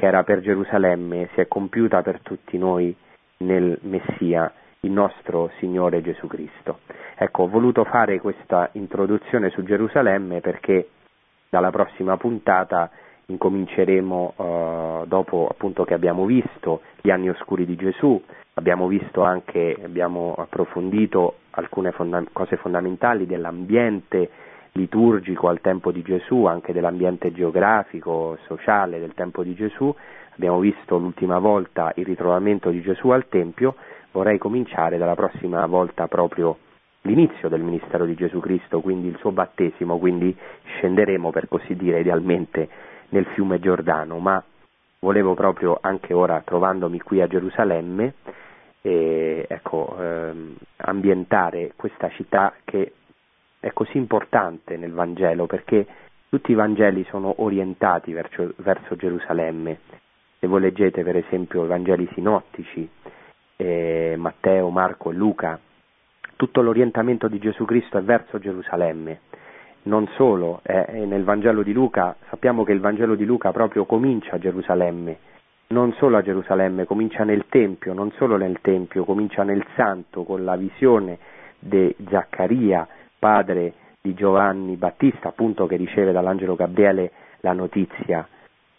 [0.00, 2.96] che era per Gerusalemme si è compiuta per tutti noi
[3.40, 6.78] nel Messia, il nostro Signore Gesù Cristo.
[7.16, 10.88] Ecco, ho voluto fare questa introduzione su Gerusalemme perché
[11.50, 12.90] dalla prossima puntata
[13.26, 18.18] incominceremo uh, dopo appunto che abbiamo visto gli anni oscuri di Gesù,
[18.54, 24.30] abbiamo visto anche, abbiamo approfondito alcune fonda- cose fondamentali dell'ambiente
[24.72, 29.94] liturgico al tempo di Gesù, anche dell'ambiente geografico, sociale del tempo di Gesù.
[30.34, 33.74] Abbiamo visto l'ultima volta il ritrovamento di Gesù al Tempio,
[34.12, 36.58] vorrei cominciare dalla prossima volta proprio
[37.02, 42.00] l'inizio del ministero di Gesù Cristo, quindi il suo battesimo, quindi scenderemo per così dire
[42.00, 42.68] idealmente
[43.10, 44.42] nel fiume Giordano, ma
[45.00, 48.14] volevo proprio anche ora trovandomi qui a Gerusalemme
[48.82, 52.94] eh, ecco, ehm, ambientare questa città che
[53.60, 55.86] è così importante nel Vangelo perché
[56.28, 59.80] tutti i Vangeli sono orientati verso, verso Gerusalemme.
[60.38, 62.88] Se voi leggete per esempio i Vangeli sinottici,
[63.56, 65.58] eh, Matteo, Marco e Luca,
[66.36, 69.20] tutto l'orientamento di Gesù Cristo è verso Gerusalemme.
[69.82, 74.36] Non solo, eh, nel Vangelo di Luca sappiamo che il Vangelo di Luca proprio comincia
[74.36, 75.18] a Gerusalemme,
[75.68, 80.44] non solo a Gerusalemme, comincia nel Tempio, non solo nel Tempio, comincia nel Santo con
[80.44, 81.18] la visione
[81.58, 82.86] di Zaccaria,
[83.20, 88.26] padre di Giovanni Battista, appunto che riceve dall'angelo Gabriele la notizia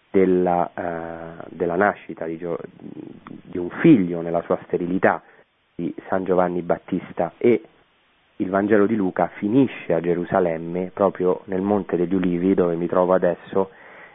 [0.10, 5.22] della, uh, della nascita di, Gio- di, un figlio nella sua sterilità
[5.76, 7.62] di San Giovanni Battista e
[8.38, 13.14] il Vangelo di Luca finisce a Gerusalemme, proprio nel Monte degli Ulivi dove mi trovo
[13.14, 13.70] adesso,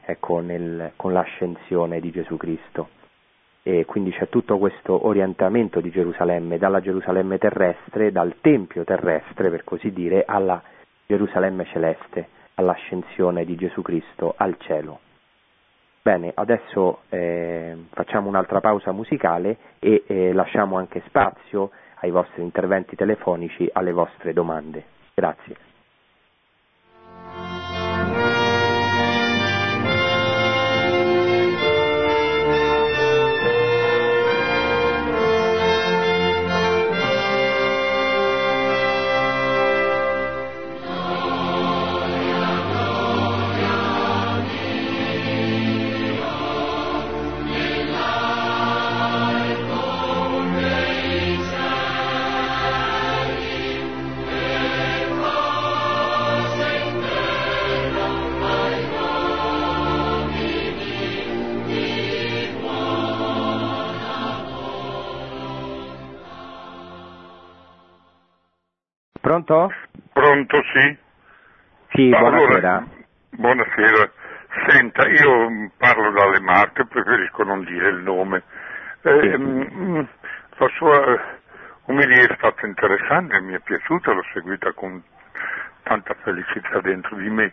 [0.04, 2.88] ecco, nel, con l'ascensione di Gesù Cristo.
[3.68, 9.64] E quindi c'è tutto questo orientamento di Gerusalemme, dalla Gerusalemme terrestre, dal Tempio terrestre, per
[9.64, 10.62] così dire, alla
[11.04, 15.00] Gerusalemme celeste, all'ascensione di Gesù Cristo al cielo.
[16.00, 21.70] Bene, adesso eh, facciamo un'altra pausa musicale e eh, lasciamo anche spazio
[22.02, 24.84] ai vostri interventi telefonici, alle vostre domande.
[25.12, 25.75] Grazie.
[69.47, 69.72] Pronto?
[70.12, 70.99] Pronto, sì.
[71.92, 72.76] Sì, buonasera.
[72.76, 72.84] Allora,
[73.30, 74.11] buonasera.
[74.66, 78.42] Senta, io parlo dalle Marche, preferisco non dire il nome.
[79.03, 79.36] Eh, sì.
[79.38, 80.01] Mm,
[80.57, 81.20] la sua
[81.84, 85.01] umilia è stata interessante, mi è piaciuta, l'ho seguita con
[85.84, 87.53] tanta felicità dentro di me.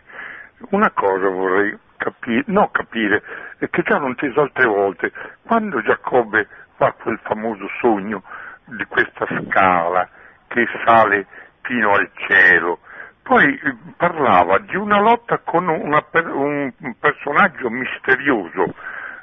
[0.70, 3.22] Una cosa vorrei capire, no capire,
[3.58, 5.12] è che già non ti altre volte,
[5.46, 8.22] quando Giacobbe fa quel famoso sogno
[8.64, 10.08] di questa scala
[10.48, 11.26] che sale
[11.64, 12.78] fino al cielo.
[13.22, 18.74] Poi eh, parlava di una lotta con una, un personaggio misterioso.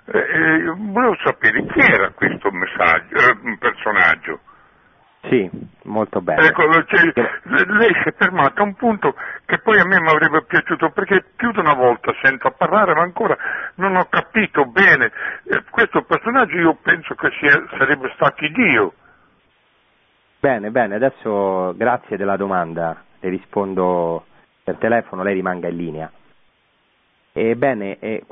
[0.05, 4.39] Eh, eh, volevo sapere chi era questo eh, personaggio.
[5.29, 5.47] Sì,
[5.83, 6.47] molto bene.
[6.47, 7.13] Ecco, cioè,
[7.43, 9.13] lei si è fermata a un punto
[9.45, 12.95] che poi a me mi avrebbe piaciuto perché più di una volta sento a parlare
[12.95, 13.37] ma ancora
[13.75, 15.11] non ho capito bene.
[15.43, 18.93] Eh, questo personaggio io penso che sia, sarebbe stato Dio.
[20.41, 24.25] Bene, bene, adesso grazie della domanda, le rispondo
[24.63, 26.11] per telefono, lei rimanga in linea.
[27.31, 28.25] Ebbene, eh,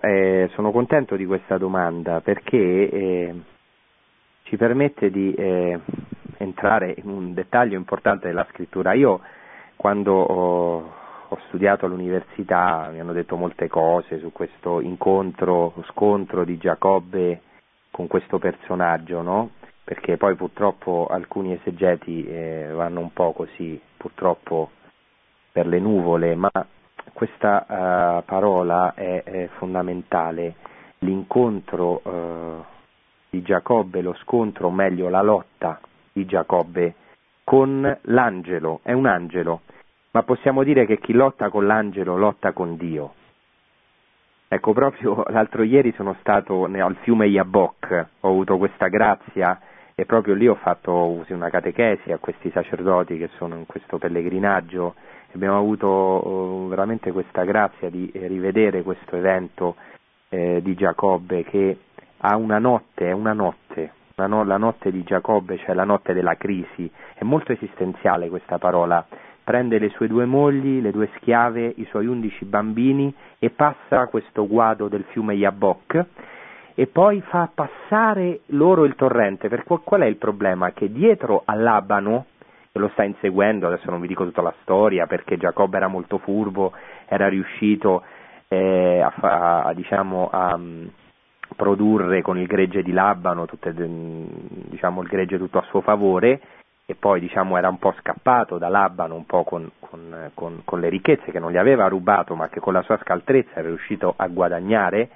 [0.00, 3.34] eh, sono contento di questa domanda perché eh,
[4.42, 5.78] ci permette di eh,
[6.38, 8.94] entrare in un dettaglio importante della scrittura.
[8.94, 9.20] Io
[9.76, 10.92] quando ho,
[11.28, 17.40] ho studiato all'università, mi hanno detto molte cose su questo incontro, scontro di Giacobbe
[17.92, 19.50] con questo personaggio, no?
[19.84, 24.70] Perché poi purtroppo alcuni esegeti eh, vanno un po' così, purtroppo
[25.50, 26.50] per le nuvole, ma
[27.12, 30.54] questa uh, parola è, è, fondamentale.
[30.98, 32.64] L'incontro uh,
[33.28, 35.80] di Giacobbe, lo scontro, o meglio la lotta
[36.12, 36.94] di Giacobbe
[37.44, 39.62] con l'angelo, è un angelo,
[40.12, 43.14] ma possiamo dire che chi lotta con l'angelo lotta con Dio.
[44.48, 49.58] Ecco, proprio l'altro ieri sono stato al fiume Yabok, ho avuto questa grazia
[49.94, 54.94] e proprio lì ho fatto una catechesi a questi sacerdoti che sono in questo pellegrinaggio.
[55.34, 59.76] Abbiamo avuto uh, veramente questa grazia di eh, rivedere questo evento
[60.28, 61.78] eh, di Giacobbe che
[62.18, 66.12] ha una notte, è una notte, la, no, la notte di Giacobbe, cioè la notte
[66.12, 69.04] della crisi, è molto esistenziale questa parola,
[69.42, 74.46] prende le sue due mogli, le due schiave, i suoi undici bambini e passa questo
[74.46, 76.06] guado del fiume Yabok
[76.74, 80.72] e poi fa passare loro il torrente, perché qual è il problema?
[80.72, 82.26] Che dietro a Labano,
[82.72, 86.18] che lo sta inseguendo, adesso non vi dico tutta la storia, perché Giacobbe era molto
[86.18, 86.72] furbo,
[87.06, 88.02] era riuscito
[88.48, 90.58] eh, a, a, diciamo, a,
[91.54, 96.40] produrre con il gregge di Labano tutte, diciamo, il gregge tutto a suo favore
[96.86, 100.80] e poi diciamo, era un po' scappato da Labano un po' con, con, con, con,
[100.80, 104.14] le ricchezze che non gli aveva rubato ma che con la sua scaltrezza era riuscito
[104.16, 105.10] a guadagnare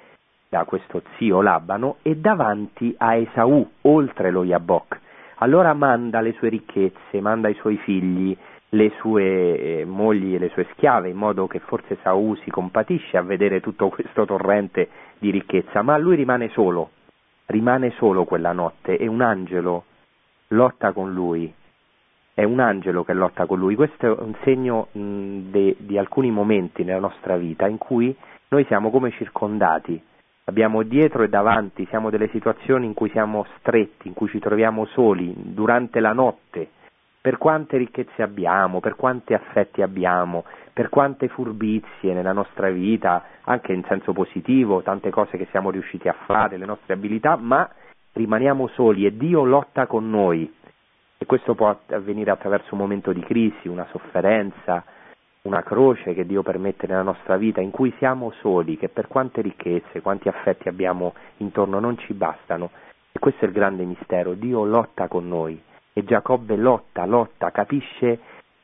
[0.49, 4.99] da questo zio Labano e davanti a Esaù oltre lo Yabok.
[5.39, 8.35] Allora manda le sue ricchezze manda i suoi figli
[8.69, 13.17] le sue eh, mogli e le sue schiave, in modo che forse Saù si compatisce
[13.17, 14.89] a vedere tutto questo torrente
[15.19, 16.91] di ricchezza, ma lui rimane solo,
[17.45, 19.85] rimane solo quella notte e un angelo
[20.49, 21.53] lotta con lui,
[22.33, 23.75] è un angelo che lotta con lui.
[23.75, 28.15] Questo è un segno de, di alcuni momenti nella nostra vita in cui
[28.49, 29.99] noi siamo come circondati,
[30.49, 34.85] abbiamo dietro e davanti, siamo delle situazioni in cui siamo stretti, in cui ci troviamo
[34.85, 36.69] soli durante la notte
[37.27, 43.73] per quante ricchezze abbiamo, per quanti affetti abbiamo, per quante furbizie nella nostra vita, anche
[43.73, 47.69] in senso positivo, tante cose che siamo riusciti a fare, le nostre abilità, ma
[48.13, 50.49] rimaniamo soli e Dio lotta con noi.
[51.17, 54.85] E questo può avvenire attraverso un momento di crisi, una sofferenza,
[55.47, 59.41] una croce che Dio permette nella nostra vita, in cui siamo soli, che per quante
[59.41, 62.69] ricchezze, quanti affetti abbiamo intorno non ci bastano.
[63.11, 65.59] E questo è il grande mistero, Dio lotta con noi.
[65.93, 68.19] E Giacobbe lotta, lotta, capisce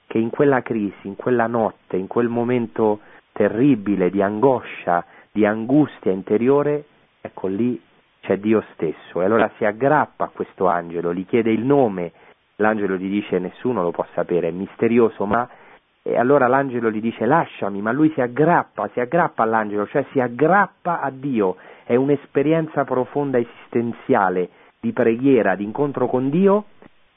[0.05, 2.99] che in quella crisi, in quella notte, in quel momento
[3.31, 6.85] terribile di angoscia, di angustia interiore,
[7.21, 7.81] ecco lì
[8.21, 9.21] c'è Dio stesso.
[9.21, 12.11] E allora si aggrappa a questo angelo, gli chiede il nome,
[12.57, 15.49] l'angelo gli dice nessuno lo può sapere, è misterioso, ma
[16.05, 20.19] e allora l'angelo gli dice lasciami, ma lui si aggrappa, si aggrappa all'angelo, cioè si
[20.19, 24.49] aggrappa a Dio, è un'esperienza profonda esistenziale
[24.81, 26.65] di preghiera, di incontro con Dio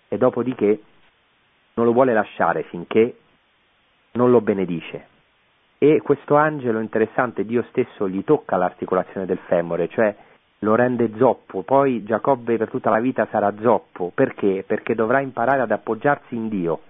[0.07, 0.81] e dopodiché
[1.75, 3.17] non lo vuole lasciare finché
[4.13, 5.09] non lo benedice.
[5.79, 10.15] E questo angelo interessante, Dio stesso gli tocca l'articolazione del femore, cioè
[10.61, 14.65] lo rende zoppo, poi Giacobbe per tutta la vita sarà zoppo, perché?
[14.65, 16.81] Perché dovrà imparare ad appoggiarsi in Dio.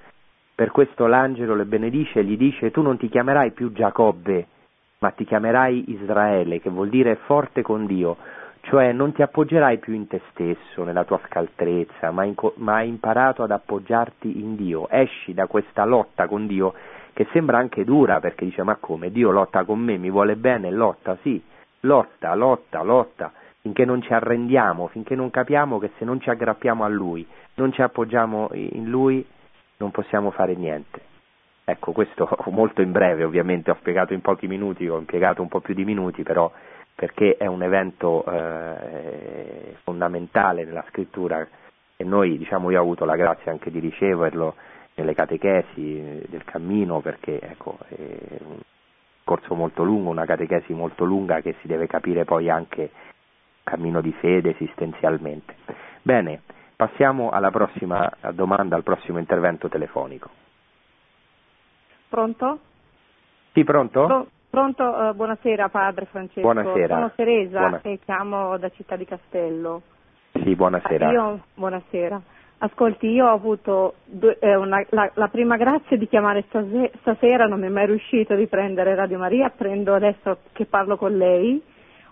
[0.57, 4.47] Per questo l'angelo le benedice e gli dice tu non ti chiamerai più Giacobbe,
[5.01, 8.17] ma ti chiamerai Israele, che vuol dire forte con Dio.
[8.63, 12.89] Cioè non ti appoggerai più in te stesso, nella tua scaltrezza, ma, in, ma, hai
[12.89, 16.73] imparato ad appoggiarti in Dio, esci da questa lotta con Dio
[17.13, 19.11] che sembra anche dura perché dice ma come?
[19.11, 21.39] Dio lotta con me, mi vuole bene, lotta, sì,
[21.81, 23.31] lotta, lotta, lotta,
[23.61, 27.27] finché non ci arrendiamo, finché non capiamo che se non ci aggrappiamo a Lui,
[27.57, 29.23] non ci appoggiamo in Lui,
[29.79, 31.01] non possiamo fare niente.
[31.65, 35.61] Ecco, questo molto in breve, ovviamente ho spiegato in pochi minuti, ho impiegato un po'
[35.61, 36.51] più di minuti, però
[36.95, 41.47] perché è un evento eh, fondamentale nella scrittura
[41.97, 44.55] e noi, diciamo, io ho avuto la grazia anche di riceverlo
[44.95, 48.59] nelle catechesi del cammino perché ecco, è un
[49.25, 52.91] corso molto lungo, una catechesi molto lunga che si deve capire poi anche
[53.63, 55.57] cammino di fede esistenzialmente.
[56.03, 56.43] Bene,
[56.77, 60.31] passiamo alla prossima domanda, al prossimo intervento telefonico.
[62.09, 62.59] Pronto?
[63.53, 64.07] Sì, pronto?
[64.07, 66.41] Pro- Pronto, uh, buonasera padre Francesco.
[66.41, 66.95] Buonasera.
[66.95, 67.81] Sono Teresa Buona...
[67.83, 69.83] e chiamo da Città di Castello.
[70.33, 71.11] Sì, buonasera.
[71.11, 72.23] Io, buonasera.
[72.59, 77.47] Ascolti, io ho avuto due, eh, una, la, la, prima grazia di chiamare stase, stasera,
[77.47, 81.63] non mi è mai riuscito di prendere Radio Maria, prendo adesso che parlo con lei.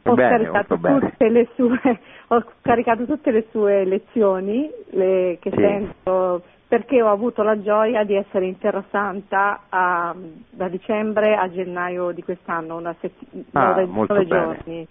[0.07, 1.81] Ho, bene, caricato, tutte le sue,
[2.29, 5.57] ho caricato tutte le sue lezioni le, che sì.
[5.57, 6.43] sento
[6.75, 10.15] perché ho avuto la gioia di essere in Terra Santa a,
[10.51, 14.89] da dicembre a gennaio di quest'anno, una settimana, ah, nove, giorni.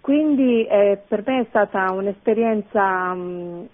[0.00, 3.68] Quindi eh, per me è stata un'esperienza, mh,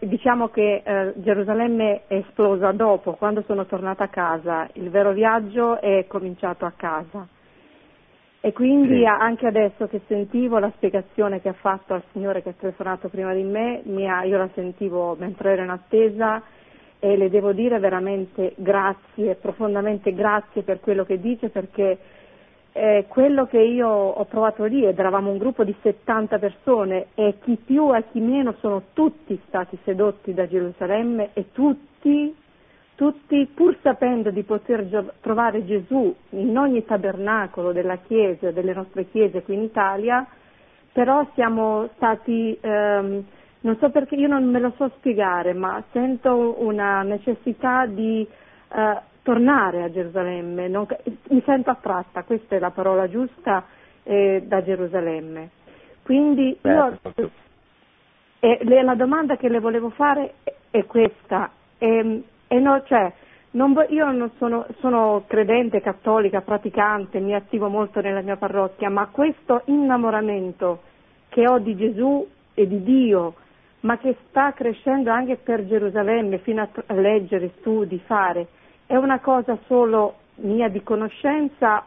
[0.00, 5.80] diciamo che eh, Gerusalemme è esplosa dopo, quando sono tornata a casa, il vero viaggio
[5.80, 7.26] è cominciato a casa.
[8.40, 9.04] E quindi sì.
[9.04, 13.34] anche adesso che sentivo la spiegazione che ha fatto al signore che ha telefonato prima
[13.34, 16.40] di me, ha, io la sentivo mentre ero in attesa
[17.00, 21.98] e le devo dire veramente grazie, profondamente grazie per quello che dice perché
[22.72, 27.38] eh, quello che io ho provato lì, ed eravamo un gruppo di 70 persone e
[27.42, 32.34] chi più e chi meno sono tutti stati sedotti da Gerusalemme e tutti
[32.98, 39.44] tutti pur sapendo di poter trovare Gesù in ogni tabernacolo della Chiesa, delle nostre chiese
[39.44, 40.26] qui in Italia,
[40.90, 43.24] però siamo stati, ehm,
[43.60, 48.26] non so perché io non me lo so spiegare, ma sento una necessità di
[48.68, 50.84] eh, tornare a Gerusalemme, non,
[51.28, 53.64] mi sento attratta, questa è la parola giusta,
[54.02, 55.50] eh, da Gerusalemme.
[56.02, 56.98] Quindi io,
[58.40, 60.34] eh, la domanda che le volevo fare
[60.72, 61.52] è questa.
[61.78, 63.12] Ehm, e no, cioè,
[63.52, 69.06] non, io non sono, sono, credente, cattolica, praticante, mi attivo molto nella mia parrocchia, ma
[69.06, 70.82] questo innamoramento
[71.28, 73.34] che ho di Gesù e di Dio,
[73.80, 78.48] ma che sta crescendo anche per Gerusalemme fino a, a leggere, studi, fare,
[78.86, 81.84] è una cosa solo mia di conoscenza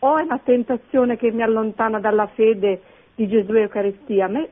[0.00, 2.82] o è una tentazione che mi allontana dalla fede
[3.14, 4.26] di Gesù e Eucaristia?
[4.26, 4.48] A me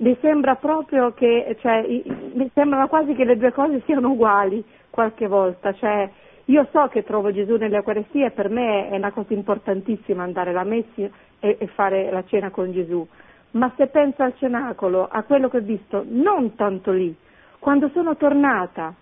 [0.00, 1.84] mi sembra proprio che, cioè,
[2.32, 6.08] mi sembrano quasi che le due cose siano uguali qualche volta, cioè,
[6.46, 10.50] io so che trovo Gesù nelle Eucaristie e per me è una cosa importantissima andare
[10.50, 13.06] alla messa e, e fare la cena con Gesù,
[13.52, 17.14] ma se penso al cenacolo, a quello che ho visto, non tanto lì,
[17.58, 18.94] quando sono tornata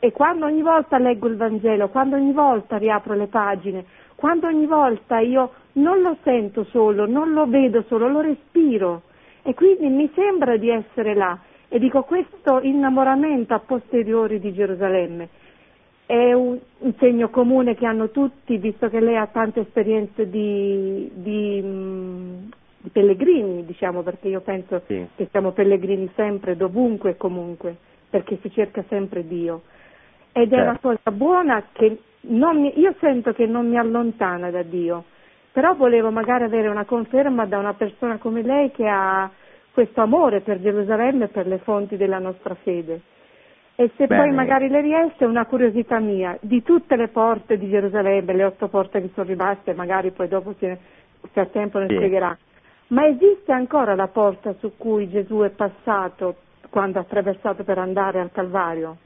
[0.00, 3.84] e quando ogni volta leggo il Vangelo, quando ogni volta riapro le pagine,
[4.16, 9.02] quando ogni volta io non lo sento solo, non lo vedo solo, lo respiro
[9.42, 11.38] e quindi mi sembra di essere là
[11.68, 15.28] e dico questo innamoramento a posteriori di Gerusalemme
[16.10, 21.08] è un, un segno comune che hanno tutti, visto che lei ha tante esperienze di,
[21.14, 25.06] di, mm, di pellegrini, diciamo, perché io penso sì.
[25.14, 27.76] che siamo pellegrini sempre, dovunque e comunque,
[28.10, 29.62] perché si cerca sempre Dio.
[30.32, 30.54] Ed certo.
[30.56, 30.88] è una certo.
[30.88, 35.04] cosa buona che mi, io sento che non mi allontana da Dio,
[35.52, 39.30] però volevo magari avere una conferma da una persona come lei che ha
[39.72, 43.00] questo amore per Gerusalemme e per le fonti della nostra fede.
[43.74, 44.22] E se Bene.
[44.22, 48.68] poi magari le riesce, una curiosità mia, di tutte le porte di Gerusalemme, le otto
[48.68, 50.78] porte che sono rimaste, magari poi dopo se,
[51.32, 51.94] se ha tempo ne sì.
[51.94, 52.36] spiegherà,
[52.88, 56.36] ma esiste ancora la porta su cui Gesù è passato
[56.68, 58.96] quando ha attraversato per andare al Calvario?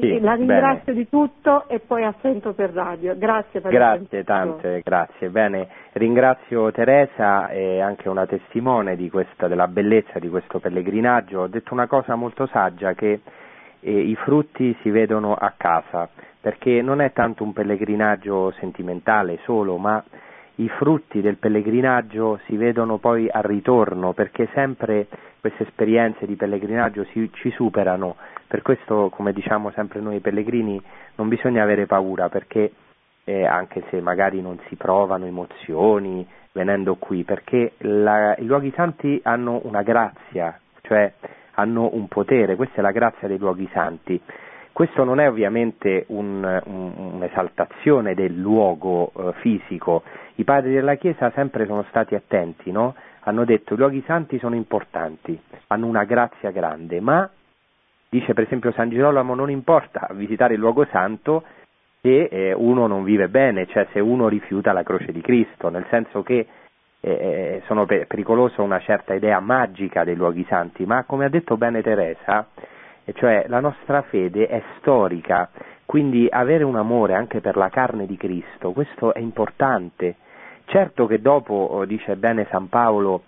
[0.00, 0.98] Sì, la ringrazio bene.
[0.98, 3.14] di tutto e poi assento per radio.
[3.16, 5.28] Grazie per Grazie tante, grazie.
[5.28, 11.40] Bene, ringrazio Teresa e anche una testimone di questa, della bellezza di questo pellegrinaggio.
[11.40, 13.20] Ho detto una cosa molto saggia che
[13.80, 16.08] eh, i frutti si vedono a casa,
[16.40, 20.02] perché non è tanto un pellegrinaggio sentimentale solo, ma
[20.56, 25.06] i frutti del pellegrinaggio si vedono poi al ritorno, perché sempre
[25.40, 28.16] queste esperienze di pellegrinaggio si, ci superano
[28.52, 30.78] per questo, come diciamo sempre noi pellegrini,
[31.14, 32.70] non bisogna avere paura perché
[33.24, 39.18] eh, anche se magari non si provano emozioni venendo qui, perché la, i luoghi santi
[39.24, 41.10] hanno una grazia, cioè
[41.52, 44.20] hanno un potere, questa è la grazia dei luoghi santi.
[44.70, 50.02] Questo non è ovviamente un, un, un'esaltazione del luogo eh, fisico,
[50.34, 52.94] i padri della Chiesa sempre sono stati attenti, no?
[53.20, 57.26] hanno detto i luoghi santi sono importanti, hanno una grazia grande, ma
[58.12, 61.44] Dice per esempio San Girolamo non importa visitare il luogo santo
[62.02, 65.86] se eh, uno non vive bene, cioè se uno rifiuta la croce di Cristo, nel
[65.88, 66.46] senso che
[67.00, 71.30] eh, eh sono per, pericoloso una certa idea magica dei luoghi santi, ma come ha
[71.30, 72.48] detto bene Teresa,
[73.14, 75.48] cioè la nostra fede è storica,
[75.86, 80.16] quindi avere un amore anche per la carne di Cristo, questo è importante.
[80.66, 83.22] Certo che dopo, dice bene San Paolo,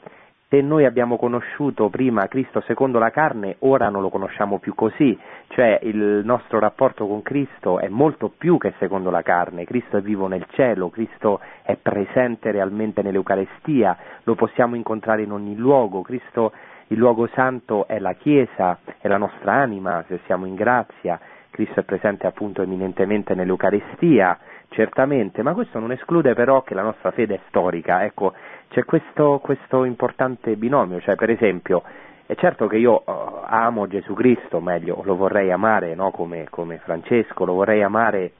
[0.55, 5.19] se noi abbiamo conosciuto prima Cristo secondo la carne, ora non lo conosciamo più così,
[5.49, 10.01] cioè il nostro rapporto con Cristo è molto più che secondo la carne, Cristo è
[10.01, 16.53] vivo nel cielo, Cristo è presente realmente nell'Eucarestia, lo possiamo incontrare in ogni luogo, Cristo,
[16.89, 21.19] il luogo santo è la Chiesa, è la nostra anima, se siamo in grazia,
[21.55, 24.37] Cristo è presente appunto eminentemente nell'Eucarestia,
[24.71, 28.33] certamente, ma questo non esclude però che la nostra fede è storica, ecco,
[28.71, 31.83] c'è questo, questo importante binomio, cioè per esempio
[32.27, 36.11] È certo che io uh, amo Gesù Cristo, meglio, lo vorrei amare no?
[36.11, 38.33] come, come Francesco, lo vorrei amare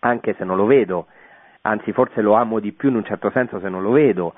[0.00, 1.06] anche se non lo vedo,
[1.62, 4.34] anzi forse lo amo di più in un certo senso se non lo vedo,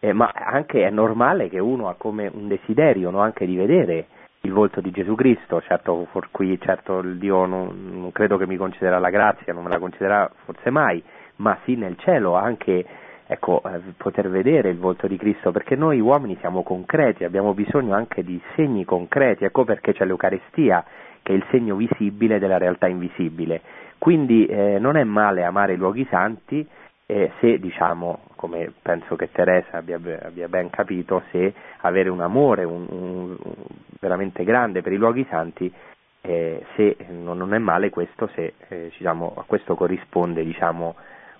[0.00, 3.20] eh, ma anche è normale che uno ha come un desiderio no?
[3.20, 4.06] anche di vedere
[4.46, 8.98] il volto di Gesù Cristo, certo, qui, certo Dio non, non, credo che mi concederà
[8.98, 11.02] la grazia, non me la concederà forse mai,
[11.36, 12.84] ma sì nel cielo anche
[13.26, 17.94] ecco, eh, poter vedere il volto di Cristo, perché noi uomini siamo concreti, abbiamo bisogno
[17.94, 20.84] anche di segni concreti, ecco perché c'è l'Eucarestia,
[21.22, 23.60] che è il segno visibile della realtà invisibile.
[23.98, 26.66] Quindi eh, non è male amare i luoghi santi
[27.06, 32.64] eh, se, diciamo, come penso che Teresa abbia, abbia ben capito, se avere un amore
[32.64, 33.36] un, un,
[34.00, 35.72] veramente grande per i luoghi santi,
[36.20, 40.94] eh, se non, non, è male questo, se eh, diciamo, a questo corrisponde diciamo,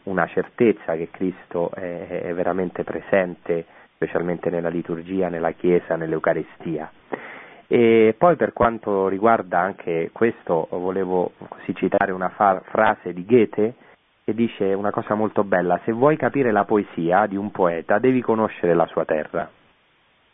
[0.05, 6.91] una certezza che Cristo è, è veramente presente, specialmente nella liturgia, nella Chiesa, nell'Eucaristia.
[7.69, 13.75] E poi per quanto riguarda anche questo, volevo così citare una fa- frase di Goethe
[14.27, 18.21] che dice una cosa molto bella, se vuoi capire la poesia di un poeta devi
[18.21, 19.49] conoscere la sua terra.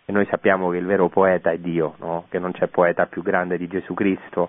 [0.07, 2.25] E noi sappiamo che il vero poeta è Dio, no?
[2.31, 4.49] che non c'è poeta più grande di Gesù Cristo,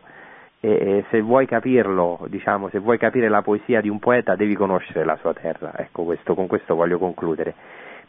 [0.62, 4.56] e, e se vuoi capirlo, diciamo, se vuoi capire la poesia di un poeta devi
[4.56, 5.74] conoscere la sua terra.
[5.76, 7.54] Ecco, questo, con questo voglio concludere.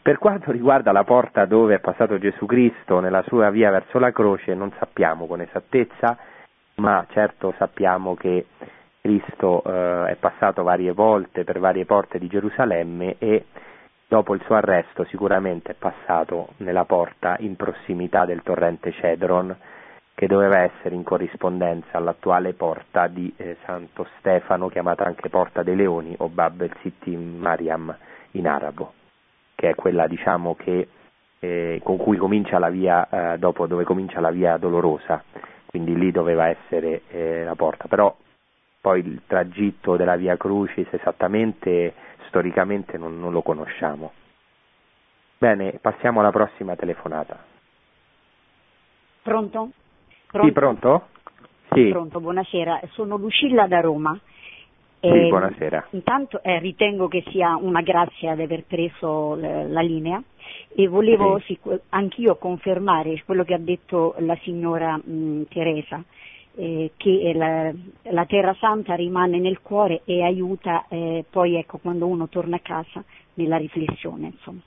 [0.01, 4.13] Per quanto riguarda la porta dove è passato Gesù Cristo nella sua via verso la
[4.13, 6.17] croce, non sappiamo con esattezza,
[6.75, 8.45] ma certo sappiamo che
[9.05, 13.45] Cristo eh, è passato varie volte per varie porte di Gerusalemme e
[14.07, 19.55] dopo il suo arresto sicuramente è passato nella porta in prossimità del torrente Cedron,
[20.15, 25.75] che doveva essere in corrispondenza all'attuale porta di eh, Santo Stefano, chiamata anche Porta dei
[25.75, 27.95] Leoni o Bab el Sittim Mariam
[28.31, 28.93] in arabo,
[29.53, 30.87] che è quella diciamo, che,
[31.41, 35.23] eh, con cui comincia la via, eh, dopo dove comincia la via dolorosa,
[35.67, 38.11] quindi lì doveva essere eh, la porta, però
[38.85, 41.95] poi il tragitto della via Crucis esattamente
[42.27, 44.11] storicamente non, non lo conosciamo.
[45.39, 47.43] Bene, passiamo alla prossima telefonata.
[49.23, 49.71] Pronto?
[50.27, 50.45] Pronto?
[50.45, 51.07] Sì, pronto?
[51.73, 51.89] Sì.
[51.89, 54.15] Pronto, buonasera, sono Lucilla da Roma.
[54.99, 55.87] Sì, eh, buonasera.
[55.89, 60.21] Intanto eh, ritengo che sia una grazia di aver preso l- la linea
[60.75, 61.57] e volevo sì.
[61.59, 66.03] Sic- anch'io confermare quello che ha detto la signora mh, Teresa,
[66.55, 67.71] eh, che la,
[68.11, 72.61] la, Terra Santa rimane nel cuore e aiuta eh, poi ecco, quando uno torna a
[72.61, 73.03] casa
[73.35, 74.27] nella riflessione.
[74.27, 74.61] Insomma.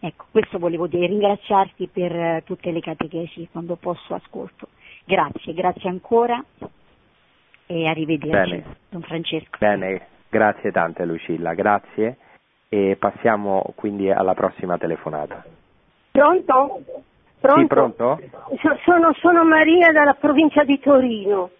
[0.00, 4.68] Ecco, questo volevo dire, ringraziarti per eh, tutte le catechesi, quando posso ascolto.
[5.04, 6.42] Grazie, grazie ancora
[7.66, 8.76] e arrivederci, Bene.
[8.88, 9.56] Don Francesco.
[9.58, 12.18] Bene, grazie tante Lucilla, grazie
[12.68, 15.44] e passiamo quindi alla prossima telefonata.
[16.10, 16.82] Pronto?
[17.46, 18.18] Pronto?
[18.20, 18.78] Sì, pronto?
[18.84, 21.50] Sono, sono Maria dalla provincia di Torino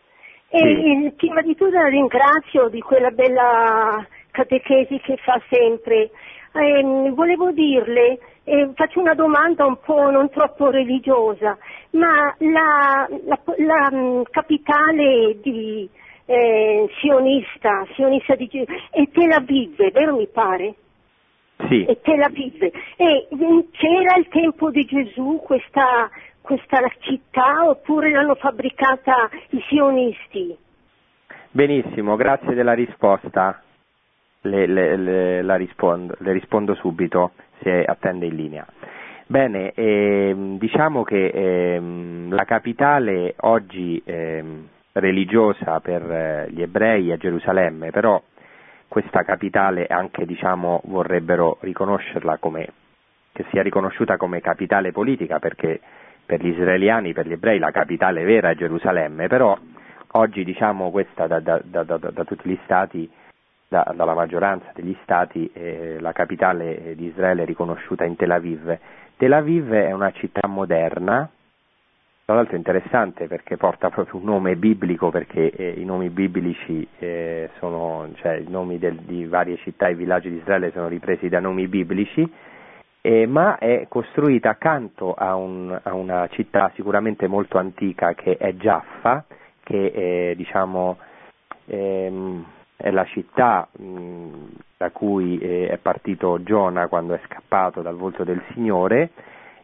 [0.48, 1.12] e sì.
[1.16, 6.10] prima di tutto la ringrazio di quella bella catechesi che fa sempre.
[6.52, 11.58] Eh, volevo dirle eh, faccio una domanda un po' non troppo religiosa,
[11.90, 15.88] ma la, la, la mm, capitale di,
[16.26, 18.48] eh, sionista, sionista di,
[18.90, 20.74] è Tel Aviv, vero mi pare?
[21.68, 21.84] Sì.
[21.84, 22.62] È Tel Aviv.
[22.96, 23.28] E
[23.72, 30.56] c'era il tempo di Gesù questa, questa città oppure l'hanno fabbricata i sionisti?
[31.50, 33.62] Benissimo, grazie della risposta.
[34.42, 34.96] Le, le,
[35.42, 37.32] le, rispondo, le rispondo subito
[37.62, 38.66] se attende in linea.
[39.26, 47.16] Bene, ehm, diciamo che ehm, la capitale oggi ehm, religiosa per eh, gli ebrei è
[47.16, 48.22] Gerusalemme, però
[48.88, 52.68] questa capitale anche diciamo, vorrebbero riconoscerla come,
[53.32, 55.80] che sia riconosciuta come capitale politica perché
[56.24, 59.56] per gli israeliani, per gli ebrei la capitale vera è Gerusalemme, però
[60.12, 63.08] oggi diciamo questa da, da, da, da tutti gli stati
[63.68, 68.78] da, dalla maggioranza degli stati eh, la capitale di Israele è riconosciuta in Tel Aviv.
[69.16, 71.28] Tel Aviv è una città moderna,
[72.26, 76.84] tra l'altro è interessante perché porta proprio un nome biblico perché eh, i nomi biblici
[76.98, 81.28] eh, sono, cioè i nomi del, di varie città e villaggi di Israele sono ripresi
[81.28, 82.28] da nomi biblici,
[83.00, 88.54] eh, ma è costruita accanto a, un, a, una città sicuramente molto antica che è
[88.54, 89.24] Jaffa,
[89.62, 90.98] che diciamo
[91.66, 92.44] ehm,
[92.74, 94.32] è la città mh,
[94.78, 99.10] da cui eh, è partito Giona quando è scappato dal volto del Signore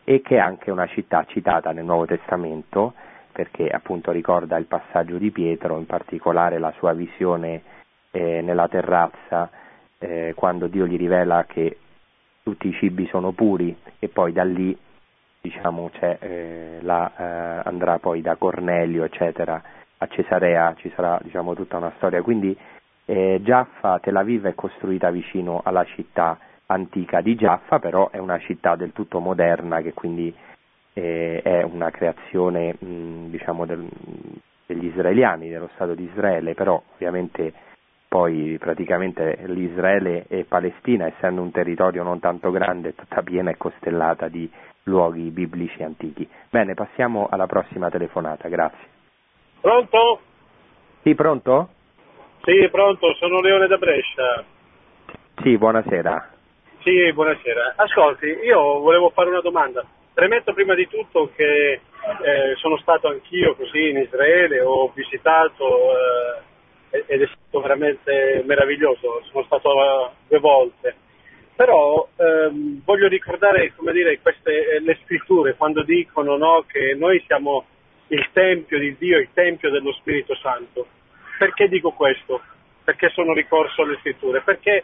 [0.04, 2.94] e che è anche una città citata nel Nuovo Testamento
[3.32, 7.62] perché appunto ricorda il passaggio di Pietro, in particolare la sua visione
[8.10, 9.50] eh, nella terrazza
[9.98, 11.78] eh, quando Dio gli rivela che
[12.42, 14.76] tutti i cibi sono puri e poi da lì
[15.40, 19.60] diciamo, eh, la, eh, andrà poi da Cornelio, eccetera,
[19.98, 22.22] a Cesarea, ci sarà diciamo, tutta una storia.
[22.22, 22.56] Quindi
[23.04, 26.38] eh, Giaffa, Tel Aviv è costruita vicino alla città
[26.72, 30.34] antica di Giaffa, però è una città del tutto moderna che quindi
[30.94, 33.88] eh, è una creazione mh, diciamo, del,
[34.66, 37.52] degli israeliani, dello Stato di Israele, però ovviamente
[38.08, 43.56] poi praticamente l'Israele e Palestina, essendo un territorio non tanto grande, è tutta piena e
[43.56, 44.50] costellata di
[44.84, 46.28] luoghi biblici antichi.
[46.50, 48.86] Bene, passiamo alla prossima telefonata, grazie.
[49.60, 50.20] Pronto?
[51.02, 51.68] Sì, pronto?
[52.42, 54.44] Sì, pronto, sono Leone da Brescia.
[55.42, 56.31] Sì, buonasera.
[56.82, 57.74] Sì, buonasera.
[57.76, 59.84] Ascolti, io volevo fare una domanda.
[60.12, 65.92] Premetto prima di tutto che eh, sono stato anch'io così in Israele, ho visitato
[66.90, 70.96] eh, ed è stato veramente meraviglioso, sono stato uh, due volte.
[71.54, 77.64] Però ehm, voglio ricordare dire, queste, eh, le scritture quando dicono no, che noi siamo
[78.08, 80.88] il Tempio di Dio, il Tempio dello Spirito Santo.
[81.38, 82.40] Perché dico questo?
[82.82, 84.40] Perché sono ricorso alle scritture?
[84.40, 84.82] Perché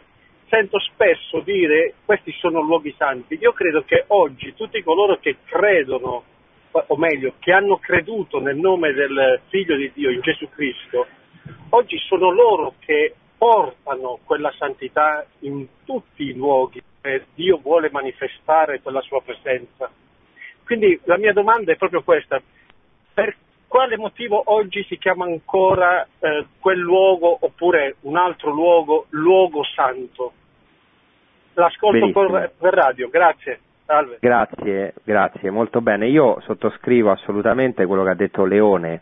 [0.49, 3.37] sento spesso dire questi sono luoghi santi.
[3.39, 6.23] Io credo che oggi tutti coloro che credono,
[6.71, 11.07] o meglio, che hanno creduto nel nome del Figlio di Dio, in Gesù Cristo,
[11.69, 18.81] oggi sono loro che portano quella santità in tutti i luoghi dove Dio vuole manifestare
[18.81, 19.89] quella sua presenza.
[20.65, 22.41] Quindi la mia domanda è proprio questa.
[23.13, 23.35] Per
[23.67, 30.33] quale motivo oggi si chiama ancora eh, quel luogo oppure un altro luogo luogo santo?
[31.59, 33.59] L'ascolto per, per radio, grazie.
[33.85, 34.17] Salve.
[34.19, 36.07] Grazie, grazie, molto bene.
[36.07, 39.01] Io sottoscrivo assolutamente quello che ha detto Leone,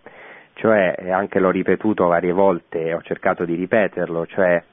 [0.54, 4.64] cioè anche l'ho ripetuto varie volte, ho cercato di ripeterlo, cioè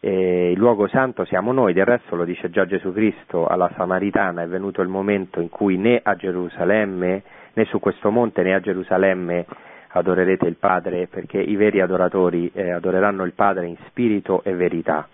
[0.00, 4.42] eh, il luogo santo siamo noi, del resto lo dice già Gesù Cristo alla Samaritana,
[4.42, 7.22] è venuto il momento in cui né a Gerusalemme,
[7.52, 9.44] né su questo monte né a Gerusalemme
[9.88, 15.08] adorerete il Padre, perché i veri adoratori eh, adoreranno il Padre in spirito e verità.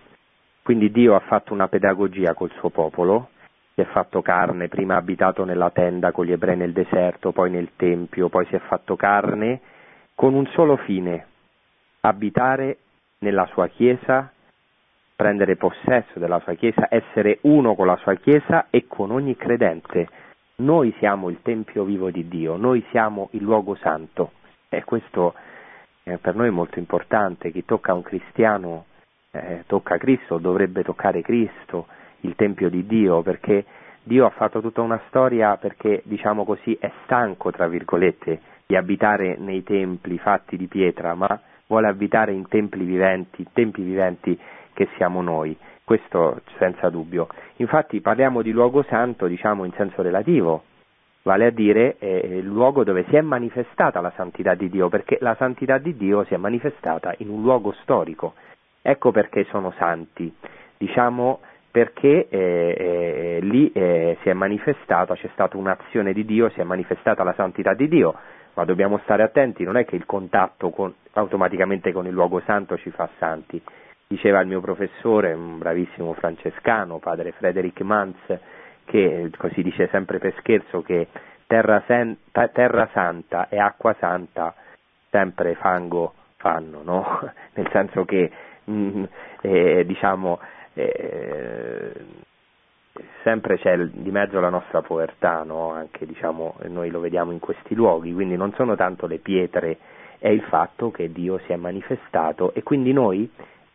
[0.65, 3.29] Quindi Dio ha fatto una pedagogia col suo popolo,
[3.75, 7.51] si è fatto carne, prima ha abitato nella tenda con gli ebrei nel deserto, poi
[7.51, 9.61] nel Tempio, poi si è fatto carne
[10.15, 11.27] con un solo fine,
[12.01, 12.79] abitare
[13.19, 14.33] nella sua Chiesa,
[15.15, 20.09] prendere possesso della sua Chiesa, essere uno con la sua Chiesa e con ogni credente.
[20.57, 24.33] Noi siamo il Tempio vivo di Dio, noi siamo il luogo santo
[24.71, 25.35] e questo
[26.05, 28.87] eh, per noi è molto importante, chi tocca un cristiano
[29.35, 31.87] eh, tocca Cristo, dovrebbe toccare Cristo,
[32.21, 33.65] il Tempio di Dio, perché
[34.03, 39.37] Dio ha fatto tutta una storia perché, diciamo così, è stanco, tra virgolette, di abitare
[39.39, 44.39] nei templi fatti di pietra, ma vuole abitare in templi viventi, tempi viventi
[44.73, 45.57] che siamo noi.
[45.83, 47.29] Questo senza dubbio.
[47.57, 50.65] Infatti parliamo di luogo santo, diciamo in senso relativo,
[51.23, 55.19] vale a dire eh, il luogo dove si è manifestata la santità di Dio, perché
[55.21, 58.35] la santità di Dio si è manifestata in un luogo storico,
[58.87, 60.31] Ecco perché sono santi,
[60.77, 61.41] diciamo
[61.71, 66.65] perché eh, eh, lì eh, si è manifestata, c'è stata un'azione di Dio, si è
[66.65, 68.15] manifestata la santità di Dio,
[68.53, 72.77] ma dobbiamo stare attenti, non è che il contatto con, automaticamente con il luogo santo
[72.77, 73.61] ci fa santi.
[74.07, 78.39] Diceva il mio professore, un bravissimo francescano, padre Frederick Mans,
[78.85, 81.09] che così dice sempre per scherzo che
[81.47, 82.19] terra, sen-
[82.53, 84.55] terra santa e acqua santa
[85.09, 87.33] sempre fango fanno, no?
[87.55, 88.31] nel senso che
[88.71, 89.05] Mm,
[89.43, 90.39] eh, diciamo,
[90.75, 91.93] eh,
[93.23, 95.71] sempre c'è di mezzo la nostra povertà, no?
[95.71, 99.79] anche diciamo, noi lo vediamo in questi luoghi, quindi non sono tanto le pietre,
[100.19, 103.29] è il fatto che Dio si è manifestato e quindi noi,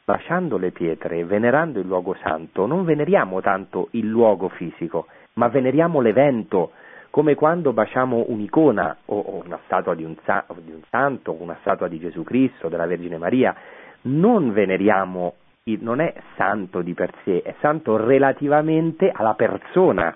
[0.05, 5.99] lasciando le pietre, venerando il luogo santo, non veneriamo tanto il luogo fisico, ma veneriamo
[5.99, 6.71] l'evento,
[7.11, 10.15] come quando baciamo un'icona o, una statua di un,
[10.63, 13.55] di un santo, una statua di Gesù Cristo, della Vergine Maria,
[14.01, 15.35] non veneriamo,
[15.79, 20.15] non è santo di per sé, è santo relativamente alla persona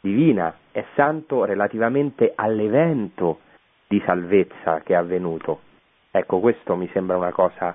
[0.00, 3.40] divina, è santo relativamente all'evento
[3.88, 5.60] di salvezza che è avvenuto.
[6.10, 7.74] Ecco, questo mi sembra una cosa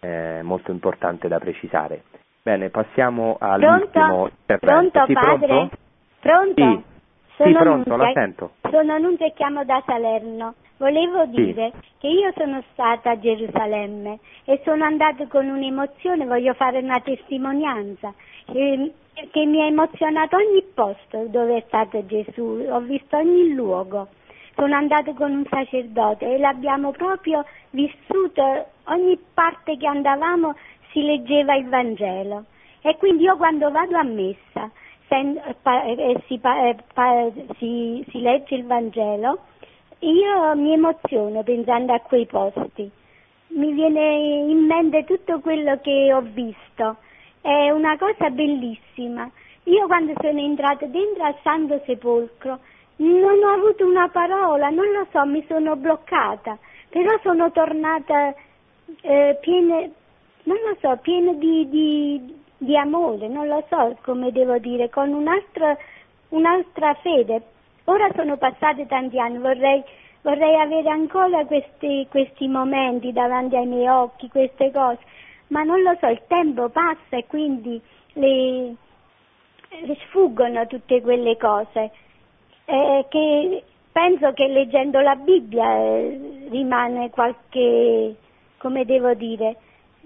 [0.00, 2.02] eh, molto importante da precisare.
[2.42, 4.90] Bene, passiamo all'ultimo intervento.
[4.90, 5.46] Pronto, sì, padre?
[5.46, 5.76] Pronto?
[6.20, 6.82] Pronto?
[7.36, 8.50] Sì, sono sì pronto, la sento.
[8.70, 10.54] Sono Nunzia e chiamo da Salerno.
[10.78, 11.88] Volevo dire sì.
[11.98, 18.14] che io sono stata a Gerusalemme e sono andata con un'emozione, voglio fare una testimonianza,
[18.46, 18.92] che,
[19.30, 24.06] che mi ha emozionato ogni posto dove è stato Gesù, ho visto ogni luogo.
[24.54, 30.54] Sono andata con un sacerdote e l'abbiamo proprio vissuto, ogni parte che andavamo
[30.92, 32.44] si leggeva il Vangelo.
[32.82, 34.70] E quindi io quando vado a messa
[35.08, 36.74] sen, pa, eh, si, pa,
[37.58, 39.40] si, si legge il Vangelo,
[40.00, 42.90] io mi emoziono pensando a quei posti.
[43.48, 46.96] Mi viene in mente tutto quello che ho visto.
[47.40, 49.30] È una cosa bellissima.
[49.64, 52.58] Io quando sono entrata dentro al Santo Sepolcro
[52.98, 56.58] non ho avuto una parola, non lo so, mi sono bloccata,
[56.88, 58.34] però sono tornata
[59.02, 59.88] eh, piena,
[60.80, 65.76] so, piena di, di, di, amore, non lo so come devo dire, con un'altra,
[66.30, 67.42] un'altra fede.
[67.88, 69.82] Ora sono passati tanti anni, vorrei,
[70.20, 74.98] vorrei avere ancora questi, questi momenti davanti ai miei occhi, queste cose,
[75.48, 77.80] ma non lo so, il tempo passa e quindi
[78.12, 78.74] le,
[79.70, 81.90] le sfuggono tutte quelle cose
[82.66, 88.16] eh, che penso che leggendo la Bibbia eh, rimane qualche,
[88.58, 89.56] come devo dire,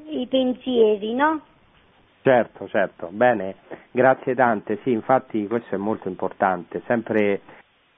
[0.06, 1.40] i pensieri, no?
[2.22, 3.56] Certo, certo, bene,
[3.90, 7.40] grazie tante, sì, infatti questo è molto importante, sempre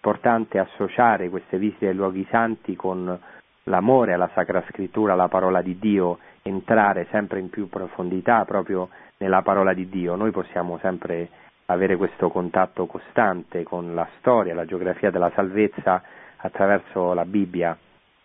[0.04, 3.18] importante associare queste visite ai luoghi santi con
[3.64, 9.40] l'amore alla Sacra Scrittura, alla parola di Dio, entrare sempre in più profondità proprio nella
[9.40, 10.14] parola di Dio.
[10.14, 11.30] Noi possiamo sempre
[11.66, 16.02] avere questo contatto costante con la storia, la geografia della salvezza
[16.36, 17.74] attraverso la Bibbia,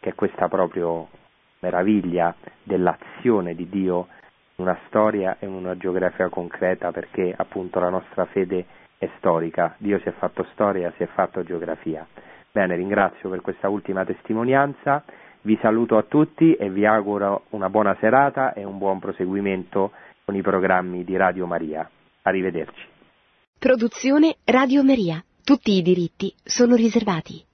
[0.01, 1.07] che è questa proprio
[1.59, 4.07] meraviglia dell'azione di Dio
[4.57, 8.65] una storia e una geografia concreta, perché appunto la nostra fede
[8.99, 12.05] è storica, Dio si è fatto storia, si è fatto geografia.
[12.51, 15.03] Bene, ringrazio per questa ultima testimonianza,
[15.41, 19.93] vi saluto a tutti e vi auguro una buona serata e un buon proseguimento
[20.25, 21.89] con i programmi di Radio Maria.
[22.23, 22.85] Arrivederci.
[23.57, 25.23] Produzione Radio Maria.
[25.45, 27.48] Tutti i diritti sono riservati.